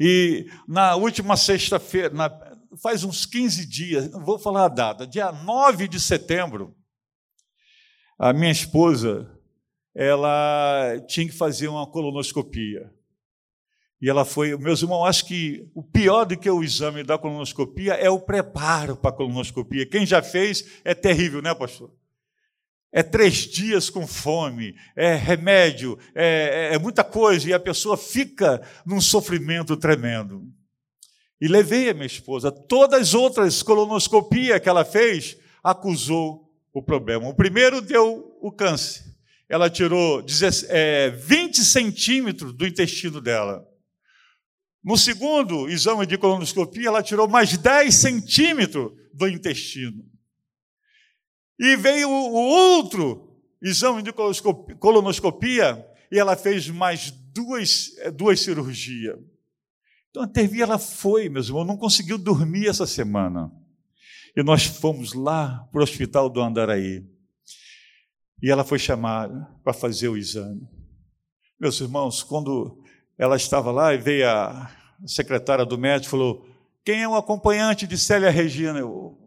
E 0.00 0.46
na 0.66 0.96
última 0.96 1.36
sexta-feira, 1.36 2.10
faz 2.80 3.04
uns 3.04 3.26
15 3.26 3.66
dias, 3.66 4.10
vou 4.12 4.38
falar 4.38 4.66
a 4.66 4.68
data, 4.68 5.06
dia 5.06 5.30
9 5.32 5.88
de 5.88 6.00
setembro, 6.00 6.74
a 8.18 8.32
minha 8.32 8.52
esposa 8.52 9.37
ela 9.98 10.96
tinha 11.08 11.26
que 11.26 11.32
fazer 11.32 11.66
uma 11.66 11.84
colonoscopia. 11.84 12.88
E 14.00 14.08
ela 14.08 14.24
foi, 14.24 14.56
meus 14.56 14.80
irmãos, 14.80 15.06
acho 15.06 15.26
que 15.26 15.68
o 15.74 15.82
pior 15.82 16.24
do 16.24 16.38
que 16.38 16.48
o 16.48 16.62
exame 16.62 17.02
da 17.02 17.18
colonoscopia 17.18 17.94
é 17.94 18.08
o 18.08 18.20
preparo 18.20 18.96
para 18.96 19.10
a 19.10 19.12
colonoscopia. 19.12 19.84
Quem 19.84 20.06
já 20.06 20.22
fez 20.22 20.80
é 20.84 20.94
terrível, 20.94 21.42
né, 21.42 21.52
pastor? 21.52 21.90
É 22.92 23.02
três 23.02 23.38
dias 23.38 23.90
com 23.90 24.06
fome, 24.06 24.76
é 24.94 25.16
remédio, 25.16 25.98
é, 26.14 26.70
é, 26.70 26.74
é 26.76 26.78
muita 26.78 27.02
coisa, 27.02 27.48
e 27.48 27.52
a 27.52 27.58
pessoa 27.58 27.96
fica 27.96 28.62
num 28.86 29.00
sofrimento 29.00 29.76
tremendo. 29.76 30.44
E 31.40 31.48
levei 31.48 31.90
a 31.90 31.94
minha 31.94 32.06
esposa. 32.06 32.52
Todas 32.52 33.00
as 33.00 33.14
outras 33.14 33.64
colonoscopias 33.64 34.60
que 34.60 34.68
ela 34.68 34.84
fez, 34.84 35.36
acusou 35.60 36.48
o 36.72 36.80
problema. 36.80 37.28
O 37.28 37.34
primeiro 37.34 37.80
deu 37.80 38.38
o 38.40 38.52
câncer. 38.52 39.07
Ela 39.48 39.70
tirou 39.70 40.22
20 40.22 40.30
é, 40.68 41.64
centímetros 41.64 42.52
do 42.52 42.66
intestino 42.66 43.20
dela. 43.20 43.66
No 44.84 44.96
segundo 44.96 45.68
exame 45.68 46.06
de 46.06 46.16
colonoscopia, 46.16 46.88
ela 46.88 47.02
tirou 47.02 47.26
mais 47.28 47.56
10 47.56 47.94
centímetros 47.94 48.92
do 49.12 49.26
intestino. 49.28 50.04
E 51.58 51.76
veio 51.76 52.08
o 52.08 52.32
outro 52.32 53.28
exame 53.60 54.02
de 54.02 54.12
colonoscopia 54.78 55.84
e 56.10 56.18
ela 56.18 56.36
fez 56.36 56.68
mais 56.68 57.10
duas, 57.10 57.90
duas 58.14 58.40
cirurgias. 58.40 59.18
Então 60.10 60.22
a 60.22 60.26
Tervi 60.26 60.62
ela 60.62 60.78
foi, 60.78 61.28
meus 61.28 61.48
irmãos, 61.48 61.66
não 61.66 61.76
conseguiu 61.76 62.16
dormir 62.16 62.68
essa 62.68 62.86
semana. 62.86 63.52
E 64.36 64.42
nós 64.42 64.64
fomos 64.64 65.12
lá 65.12 65.68
para 65.70 65.80
o 65.80 65.82
hospital 65.82 66.30
do 66.30 66.40
Andaraí. 66.40 67.04
E 68.42 68.50
ela 68.50 68.64
foi 68.64 68.78
chamada 68.78 69.48
para 69.64 69.72
fazer 69.72 70.08
o 70.08 70.16
exame. 70.16 70.68
Meus 71.58 71.80
irmãos, 71.80 72.22
quando 72.22 72.82
ela 73.18 73.36
estava 73.36 73.70
lá 73.72 73.92
e 73.92 73.98
veio 73.98 74.28
a 74.28 74.70
secretária 75.06 75.64
do 75.64 75.76
médico 75.76 76.10
falou: 76.10 76.48
Quem 76.84 77.02
é 77.02 77.08
o 77.08 77.16
acompanhante 77.16 77.86
de 77.86 77.98
Célia 77.98 78.30
Regina? 78.30 78.78
Eu 78.78 79.18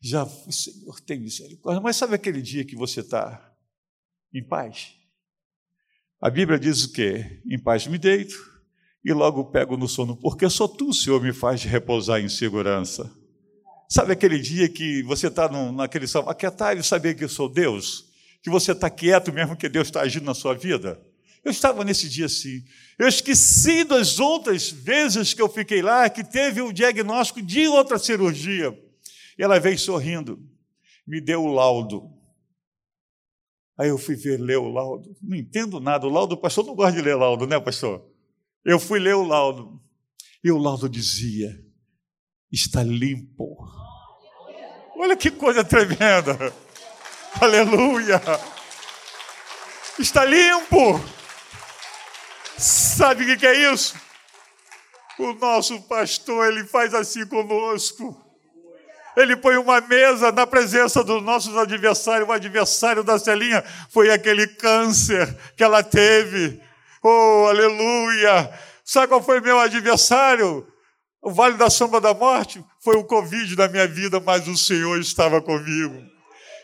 já, 0.00 0.26
Senhor, 0.26 1.00
tem 1.00 1.20
misericórdia. 1.20 1.80
Mas 1.80 1.96
sabe 1.96 2.14
aquele 2.14 2.42
dia 2.42 2.64
que 2.64 2.74
você 2.74 3.00
está 3.00 3.54
em 4.34 4.42
paz? 4.42 4.94
A 6.20 6.28
Bíblia 6.28 6.58
diz 6.58 6.84
o 6.84 6.92
quê? 6.92 7.40
Em 7.46 7.58
paz 7.58 7.86
me 7.86 7.98
deito 7.98 8.34
e 9.04 9.12
logo 9.12 9.50
pego 9.50 9.76
no 9.76 9.88
sono, 9.88 10.16
porque 10.16 10.48
só 10.48 10.68
tu, 10.68 10.92
Senhor, 10.92 11.20
me 11.20 11.32
faz 11.32 11.64
repousar 11.64 12.20
em 12.20 12.28
segurança. 12.28 13.12
Sabe 13.92 14.14
aquele 14.14 14.38
dia 14.38 14.70
que 14.70 15.02
você 15.02 15.26
está 15.26 15.50
naquele 15.70 16.06
salmo, 16.06 16.30
aquietai 16.30 16.78
e 16.78 16.82
saber 16.82 17.14
que 17.14 17.24
eu 17.24 17.28
sou 17.28 17.46
Deus? 17.46 18.06
Que 18.42 18.48
você 18.48 18.72
está 18.72 18.88
quieto 18.88 19.30
mesmo 19.30 19.54
que 19.54 19.68
Deus 19.68 19.88
está 19.88 20.00
agindo 20.00 20.24
na 20.24 20.32
sua 20.32 20.54
vida? 20.54 20.98
Eu 21.44 21.50
estava 21.50 21.84
nesse 21.84 22.08
dia 22.08 22.24
assim. 22.24 22.64
Eu 22.98 23.06
esqueci 23.06 23.84
das 23.84 24.18
outras 24.18 24.70
vezes 24.70 25.34
que 25.34 25.42
eu 25.42 25.48
fiquei 25.48 25.82
lá, 25.82 26.08
que 26.08 26.24
teve 26.24 26.62
o 26.62 26.72
diagnóstico 26.72 27.42
de 27.42 27.68
outra 27.68 27.98
cirurgia. 27.98 28.72
E 29.38 29.42
ela 29.42 29.60
veio 29.60 29.78
sorrindo, 29.78 30.42
me 31.06 31.20
deu 31.20 31.42
o 31.44 31.52
laudo. 31.52 32.10
Aí 33.78 33.90
eu 33.90 33.98
fui 33.98 34.16
ver, 34.16 34.40
ler 34.40 34.56
o 34.56 34.70
laudo. 34.70 35.14
Não 35.20 35.36
entendo 35.36 35.78
nada. 35.78 36.06
O 36.06 36.10
laudo, 36.10 36.34
o 36.34 36.40
pastor 36.40 36.64
não 36.64 36.74
gosta 36.74 36.96
de 36.96 37.02
ler 37.02 37.14
laudo, 37.14 37.46
né, 37.46 37.60
pastor? 37.60 38.02
Eu 38.64 38.80
fui 38.80 38.98
ler 38.98 39.16
o 39.16 39.22
laudo. 39.22 39.78
E 40.42 40.50
o 40.50 40.56
laudo 40.56 40.88
dizia: 40.88 41.62
está 42.50 42.82
limpo. 42.82 43.81
Olha 45.02 45.16
que 45.16 45.32
coisa 45.32 45.64
tremenda. 45.64 46.54
Aleluia. 47.40 48.22
Está 49.98 50.24
limpo. 50.24 51.04
Sabe 52.56 53.24
o 53.24 53.36
que 53.36 53.44
é 53.44 53.72
isso? 53.72 53.96
O 55.18 55.32
nosso 55.32 55.82
pastor, 55.88 56.46
ele 56.46 56.62
faz 56.62 56.94
assim 56.94 57.26
conosco. 57.26 58.16
Ele 59.16 59.34
põe 59.34 59.56
uma 59.56 59.80
mesa 59.80 60.30
na 60.30 60.46
presença 60.46 61.02
dos 61.02 61.20
nossos 61.20 61.56
adversários. 61.56 62.28
O 62.28 62.32
adversário 62.32 63.02
da 63.02 63.18
Celinha 63.18 63.64
foi 63.90 64.08
aquele 64.08 64.46
câncer 64.46 65.36
que 65.56 65.64
ela 65.64 65.82
teve. 65.82 66.62
Oh, 67.02 67.46
aleluia! 67.48 68.56
Sabe 68.84 69.08
qual 69.08 69.20
foi 69.20 69.40
meu 69.40 69.58
adversário? 69.58 70.64
O 71.20 71.32
vale 71.32 71.56
da 71.56 71.68
sombra 71.68 72.00
da 72.00 72.14
morte 72.14 72.64
foi 72.82 72.96
o 72.96 73.04
Covid 73.04 73.54
da 73.54 73.68
minha 73.68 73.86
vida, 73.86 74.18
mas 74.20 74.48
o 74.48 74.56
Senhor 74.56 75.00
estava 75.00 75.40
comigo. 75.40 76.02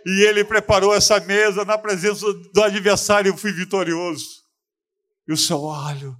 E 0.06 0.22
ele 0.22 0.44
preparou 0.44 0.94
essa 0.94 1.20
mesa 1.20 1.64
na 1.64 1.78
presença 1.78 2.26
do 2.52 2.62
adversário 2.62 3.30
eu 3.30 3.36
fui 3.36 3.52
vitorioso 3.52 4.38
e 5.28 5.32
o 5.32 5.36
seu 5.36 5.60
óleo, 5.60 6.12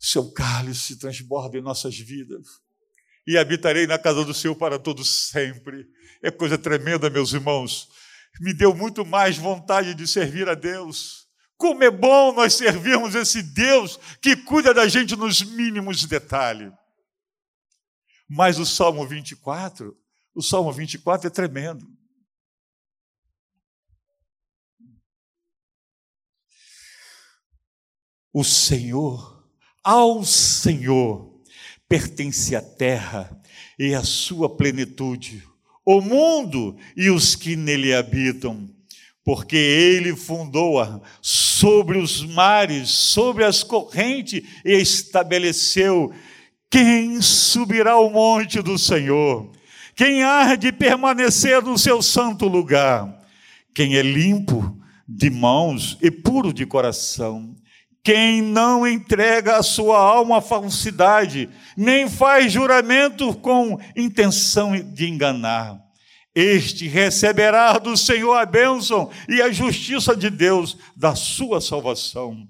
o 0.00 0.04
seu 0.04 0.32
cálice 0.32 0.98
transborda 0.98 1.58
em 1.58 1.62
nossas 1.62 1.96
vidas. 1.98 2.46
E 3.26 3.36
habitarei 3.36 3.86
na 3.86 3.98
casa 3.98 4.24
do 4.24 4.34
Senhor 4.34 4.56
para 4.56 4.78
todos 4.78 5.28
sempre. 5.28 5.86
É 6.22 6.30
coisa 6.30 6.58
tremenda, 6.58 7.08
meus 7.08 7.32
irmãos. 7.32 7.88
Me 8.40 8.52
deu 8.52 8.74
muito 8.74 9.04
mais 9.04 9.36
vontade 9.36 9.94
de 9.94 10.06
servir 10.08 10.48
a 10.48 10.54
Deus. 10.54 11.28
Como 11.56 11.84
é 11.84 11.90
bom 11.90 12.32
nós 12.32 12.54
servirmos 12.54 13.14
esse 13.14 13.42
Deus 13.42 14.00
que 14.20 14.34
cuida 14.34 14.74
da 14.74 14.88
gente 14.88 15.14
nos 15.14 15.42
mínimos 15.42 16.04
detalhes. 16.04 16.72
Mas 18.34 18.58
o 18.58 18.64
Salmo 18.64 19.06
24, 19.06 19.94
o 20.34 20.40
Salmo 20.40 20.72
24 20.72 21.26
é 21.26 21.30
tremendo. 21.30 21.86
O 28.32 28.42
Senhor, 28.42 29.46
ao 29.84 30.24
Senhor, 30.24 31.42
pertence 31.86 32.56
a 32.56 32.62
terra 32.62 33.38
e 33.78 33.94
a 33.94 34.02
sua 34.02 34.56
plenitude, 34.56 35.46
o 35.84 36.00
mundo 36.00 36.78
e 36.96 37.10
os 37.10 37.36
que 37.36 37.54
nele 37.54 37.92
habitam, 37.92 38.74
porque 39.22 39.56
ele 39.56 40.16
fundou-a 40.16 41.02
sobre 41.20 41.98
os 41.98 42.24
mares, 42.24 42.88
sobre 42.88 43.44
as 43.44 43.62
correntes 43.62 44.42
e 44.64 44.72
estabeleceu 44.72 46.10
quem 46.72 47.22
subirá 47.22 47.92
ao 47.92 48.10
monte 48.10 48.60
do 48.60 48.76
Senhor, 48.76 49.48
quem 49.94 50.24
há 50.24 50.56
de 50.56 50.72
permanecer 50.72 51.62
no 51.62 51.78
seu 51.78 52.02
santo 52.02 52.48
lugar, 52.48 53.14
quem 53.72 53.94
é 53.94 54.02
limpo 54.02 54.76
de 55.06 55.30
mãos 55.30 55.96
e 56.02 56.10
puro 56.10 56.52
de 56.52 56.66
coração 56.66 57.54
quem 58.04 58.42
não 58.42 58.86
entrega 58.86 59.56
a 59.56 59.62
sua 59.62 59.96
alma 59.96 60.38
à 60.38 60.40
falsidade, 60.40 61.48
nem 61.76 62.08
faz 62.08 62.52
juramento 62.52 63.32
com 63.34 63.78
intenção 63.96 64.72
de 64.92 65.08
enganar. 65.08 65.80
Este 66.34 66.88
receberá 66.88 67.78
do 67.78 67.96
Senhor 67.96 68.34
a 68.34 68.44
bênção 68.44 69.08
e 69.28 69.40
a 69.40 69.52
justiça 69.52 70.16
de 70.16 70.30
Deus 70.30 70.76
da 70.96 71.14
sua 71.14 71.60
salvação. 71.60 72.48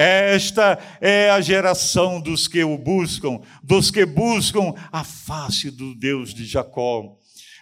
Esta 0.00 0.78
é 1.00 1.28
a 1.28 1.40
geração 1.40 2.20
dos 2.20 2.46
que 2.46 2.62
o 2.62 2.78
buscam, 2.78 3.40
dos 3.64 3.90
que 3.90 4.06
buscam 4.06 4.72
a 4.92 5.02
face 5.02 5.72
do 5.72 5.92
Deus 5.92 6.32
de 6.32 6.44
Jacó. 6.44 7.16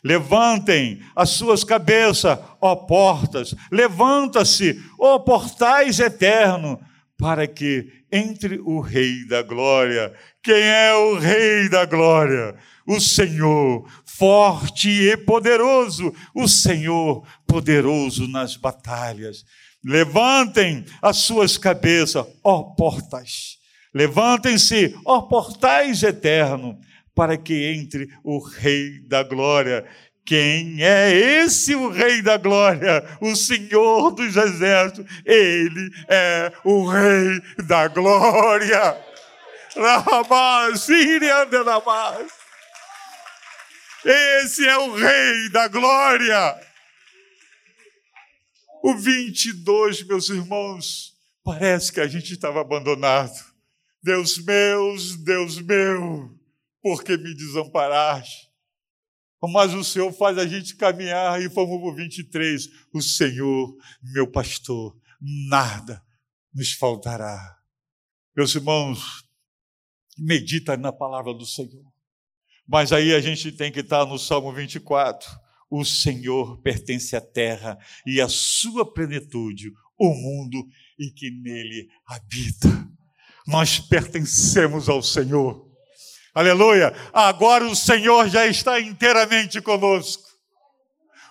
Levantem 0.05 1.01
as 1.17 1.31
suas 1.31 1.65
cabeças, 1.65 2.39
ó 2.61 2.77
portas, 2.77 3.55
levanta-se, 3.73 4.79
ó 5.01 5.19
portais 5.19 5.99
eternos 5.99 6.79
para 7.17 7.47
que 7.47 7.91
entre 8.13 8.61
o 8.61 8.81
Rei 8.81 9.27
da 9.27 9.41
Glória. 9.41 10.13
Quem 10.43 10.63
é 10.63 10.95
o 10.95 11.19
Rei 11.19 11.71
da 11.71 11.87
Glória? 11.87 12.55
O 12.87 13.01
Senhor, 13.01 13.91
forte 14.05 14.91
e 14.91 15.17
poderoso, 15.17 16.13
o 16.35 16.47
Senhor, 16.47 17.27
poderoso 17.47 18.29
nas 18.29 18.59
batalhas. 18.59 19.43
Levantem 19.87 20.85
as 21.01 21.19
suas 21.19 21.57
cabeças, 21.57 22.27
ó 22.43 22.63
portas. 22.77 23.57
Levantem-se, 23.95 24.99
ó 25.05 25.23
portais 25.23 26.03
eternos, 26.03 26.75
para 27.15 27.37
que 27.37 27.73
entre 27.73 28.09
o 28.25 28.41
Rei 28.41 28.99
da 29.07 29.23
Glória. 29.23 29.87
Quem 30.25 30.83
é 30.83 31.15
esse 31.15 31.77
o 31.77 31.89
Rei 31.89 32.21
da 32.21 32.37
Glória? 32.37 33.07
O 33.21 33.37
Senhor 33.37 34.11
dos 34.11 34.37
Exércitos. 34.37 35.07
Ele 35.25 35.89
é 36.09 36.53
o 36.65 36.85
Rei 36.89 37.41
da 37.65 37.87
Glória. 37.87 38.97
Esse 44.05 44.67
é 44.67 44.79
o 44.79 44.95
Rei 44.97 45.49
da 45.51 45.69
Glória. 45.69 46.66
O 48.89 48.95
22, 48.95 50.05
meus 50.05 50.29
irmãos, 50.29 51.13
parece 51.43 51.91
que 51.91 51.99
a 51.99 52.07
gente 52.07 52.33
estava 52.33 52.61
abandonado. 52.61 53.35
Deus 54.01 54.39
meu, 54.39 54.95
Deus 55.25 55.61
meu, 55.61 56.31
por 56.81 57.03
que 57.03 57.17
me 57.17 57.35
desamparaste? 57.35 58.49
Mas 59.43 59.75
o 59.75 59.83
Senhor 59.83 60.13
faz 60.13 60.39
a 60.39 60.47
gente 60.47 60.77
caminhar 60.77 61.43
e 61.43 61.51
fomos 61.51 61.81
para 61.81 61.89
o 61.89 61.97
23. 61.97 62.69
O 62.95 63.03
Senhor, 63.03 63.77
meu 64.03 64.31
pastor, 64.31 64.97
nada 65.51 66.01
nos 66.55 66.71
faltará. 66.71 67.59
Meus 68.37 68.55
irmãos, 68.55 69.25
medita 70.17 70.77
na 70.77 70.93
palavra 70.93 71.35
do 71.35 71.45
Senhor. 71.45 71.93
Mas 72.65 72.93
aí 72.93 73.13
a 73.13 73.21
gente 73.21 73.51
tem 73.51 73.73
que 73.73 73.81
estar 73.81 74.07
no 74.07 74.17
Salmo 74.17 74.53
24. 74.53 75.29
O 75.71 75.85
Senhor 75.85 76.61
pertence 76.63 77.17
à 77.17 77.21
terra 77.21 77.77
e 78.07 78.21
à 78.21 78.29
sua 78.29 78.91
plenitude, 78.93 79.73
o 79.99 80.09
mundo 80.15 80.65
e 80.99 81.11
que 81.11 81.31
nele 81.31 81.89
habita. 82.07 82.69
Nós 83.47 83.79
pertencemos 83.79 84.89
ao 84.89 85.03
Senhor. 85.03 85.67
Aleluia! 86.35 86.95
Agora 87.13 87.65
o 87.65 87.75
Senhor 87.75 88.29
já 88.29 88.47
está 88.47 88.81
inteiramente 88.81 89.61
conosco. 89.61 90.23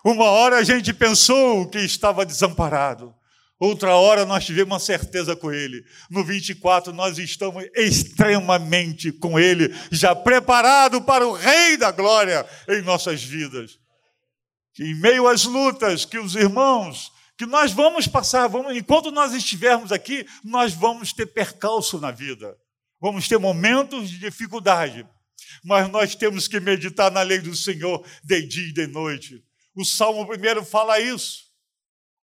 Uma 0.03 0.25
hora 0.25 0.57
a 0.57 0.63
gente 0.63 0.93
pensou 0.93 1.67
que 1.67 1.79
estava 1.79 2.25
desamparado. 2.25 3.13
Outra 3.59 3.95
hora 3.95 4.25
nós 4.25 4.45
tivemos 4.45 4.73
uma 4.73 4.79
certeza 4.79 5.35
com 5.35 5.51
Ele. 5.51 5.83
No 6.09 6.23
24 6.23 6.91
nós 6.91 7.17
estamos 7.17 7.65
extremamente 7.75 9.11
com 9.11 9.39
Ele, 9.39 9.73
já 9.91 10.13
preparado 10.13 11.01
para 11.01 11.25
o 11.25 11.33
Rei 11.33 11.77
da 11.77 11.91
Glória 11.91 12.45
em 12.67 12.81
nossas 12.81 13.23
vidas. 13.23 13.79
Em 14.79 14.93
meio 14.95 15.27
às 15.27 15.45
lutas 15.45 16.03
que 16.03 16.19
os 16.19 16.35
irmãos, 16.35 17.11
que 17.37 17.45
nós 17.45 17.71
vamos 17.71 18.07
passar, 18.07 18.47
vamos, 18.47 18.75
enquanto 18.75 19.11
nós 19.11 19.33
estivermos 19.33 19.91
aqui, 19.91 20.25
nós 20.43 20.73
vamos 20.73 21.13
ter 21.13 21.27
percalço 21.27 21.99
na 21.99 22.11
vida. 22.11 22.57
Vamos 22.99 23.27
ter 23.27 23.37
momentos 23.37 24.09
de 24.09 24.19
dificuldade. 24.19 25.07
Mas 25.63 25.89
nós 25.89 26.15
temos 26.15 26.47
que 26.47 26.59
meditar 26.59 27.11
na 27.11 27.21
lei 27.21 27.39
do 27.39 27.55
Senhor 27.55 28.05
de 28.23 28.41
dia 28.41 28.69
e 28.69 28.73
de 28.73 28.87
noite. 28.87 29.43
O 29.75 29.83
Salmo 29.83 30.25
primeiro 30.27 30.63
fala 30.63 30.99
isso. 30.99 31.45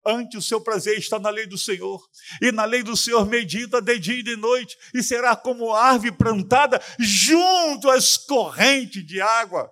Ante 0.04 0.36
o 0.36 0.42
seu 0.42 0.60
prazer 0.60 0.98
está 0.98 1.18
na 1.18 1.30
lei 1.30 1.46
do 1.46 1.56
Senhor, 1.56 2.02
e 2.40 2.50
na 2.50 2.64
lei 2.64 2.82
do 2.82 2.96
Senhor 2.96 3.24
medita 3.24 3.80
de 3.80 3.98
dia 4.00 4.18
e 4.18 4.22
de 4.22 4.36
noite, 4.36 4.76
e 4.92 5.00
será 5.00 5.36
como 5.36 5.72
árvore 5.72 6.10
plantada 6.10 6.82
junto 6.98 7.88
às 7.88 8.16
correntes 8.16 9.06
de 9.06 9.20
água, 9.20 9.70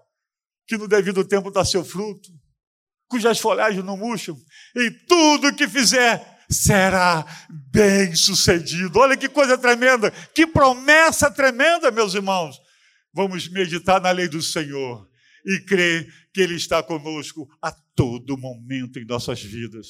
que 0.69 0.79
no 0.79 0.87
devido 0.87 1.25
tempo 1.25 1.51
dá 1.51 1.65
seu 1.65 1.85
fruto, 1.85 2.31
cujas 3.11 3.41
folhagens 3.41 3.85
não 3.85 3.97
murcham, 3.97 4.37
e 4.75 4.91
tudo 5.09 5.55
que 5.55 5.69
fizer 5.69 6.25
será 6.49 7.27
bem 7.71 8.15
sucedido. 8.15 8.99
Olha 9.01 9.17
que 9.17 9.29
coisa 9.29 9.59
tremenda, 9.59 10.13
que 10.33 10.47
promessa 10.47 11.31
tremenda, 11.31 11.91
meus 11.91 12.15
irmãos. 12.15 12.57
Vamos 13.13 13.49
meditar 13.49 14.01
na 14.01 14.13
lei 14.13 14.29
do 14.29 14.41
Senhor 14.41 15.09
e 15.45 15.59
crer 15.65 16.07
que 16.33 16.41
Ele 16.41 16.55
está 16.55 16.83
conosco 16.83 17.49
a 17.61 17.73
todo 17.97 18.39
momento 18.39 19.01
em 19.01 19.05
nossas 19.05 19.43
vidas. 19.43 19.89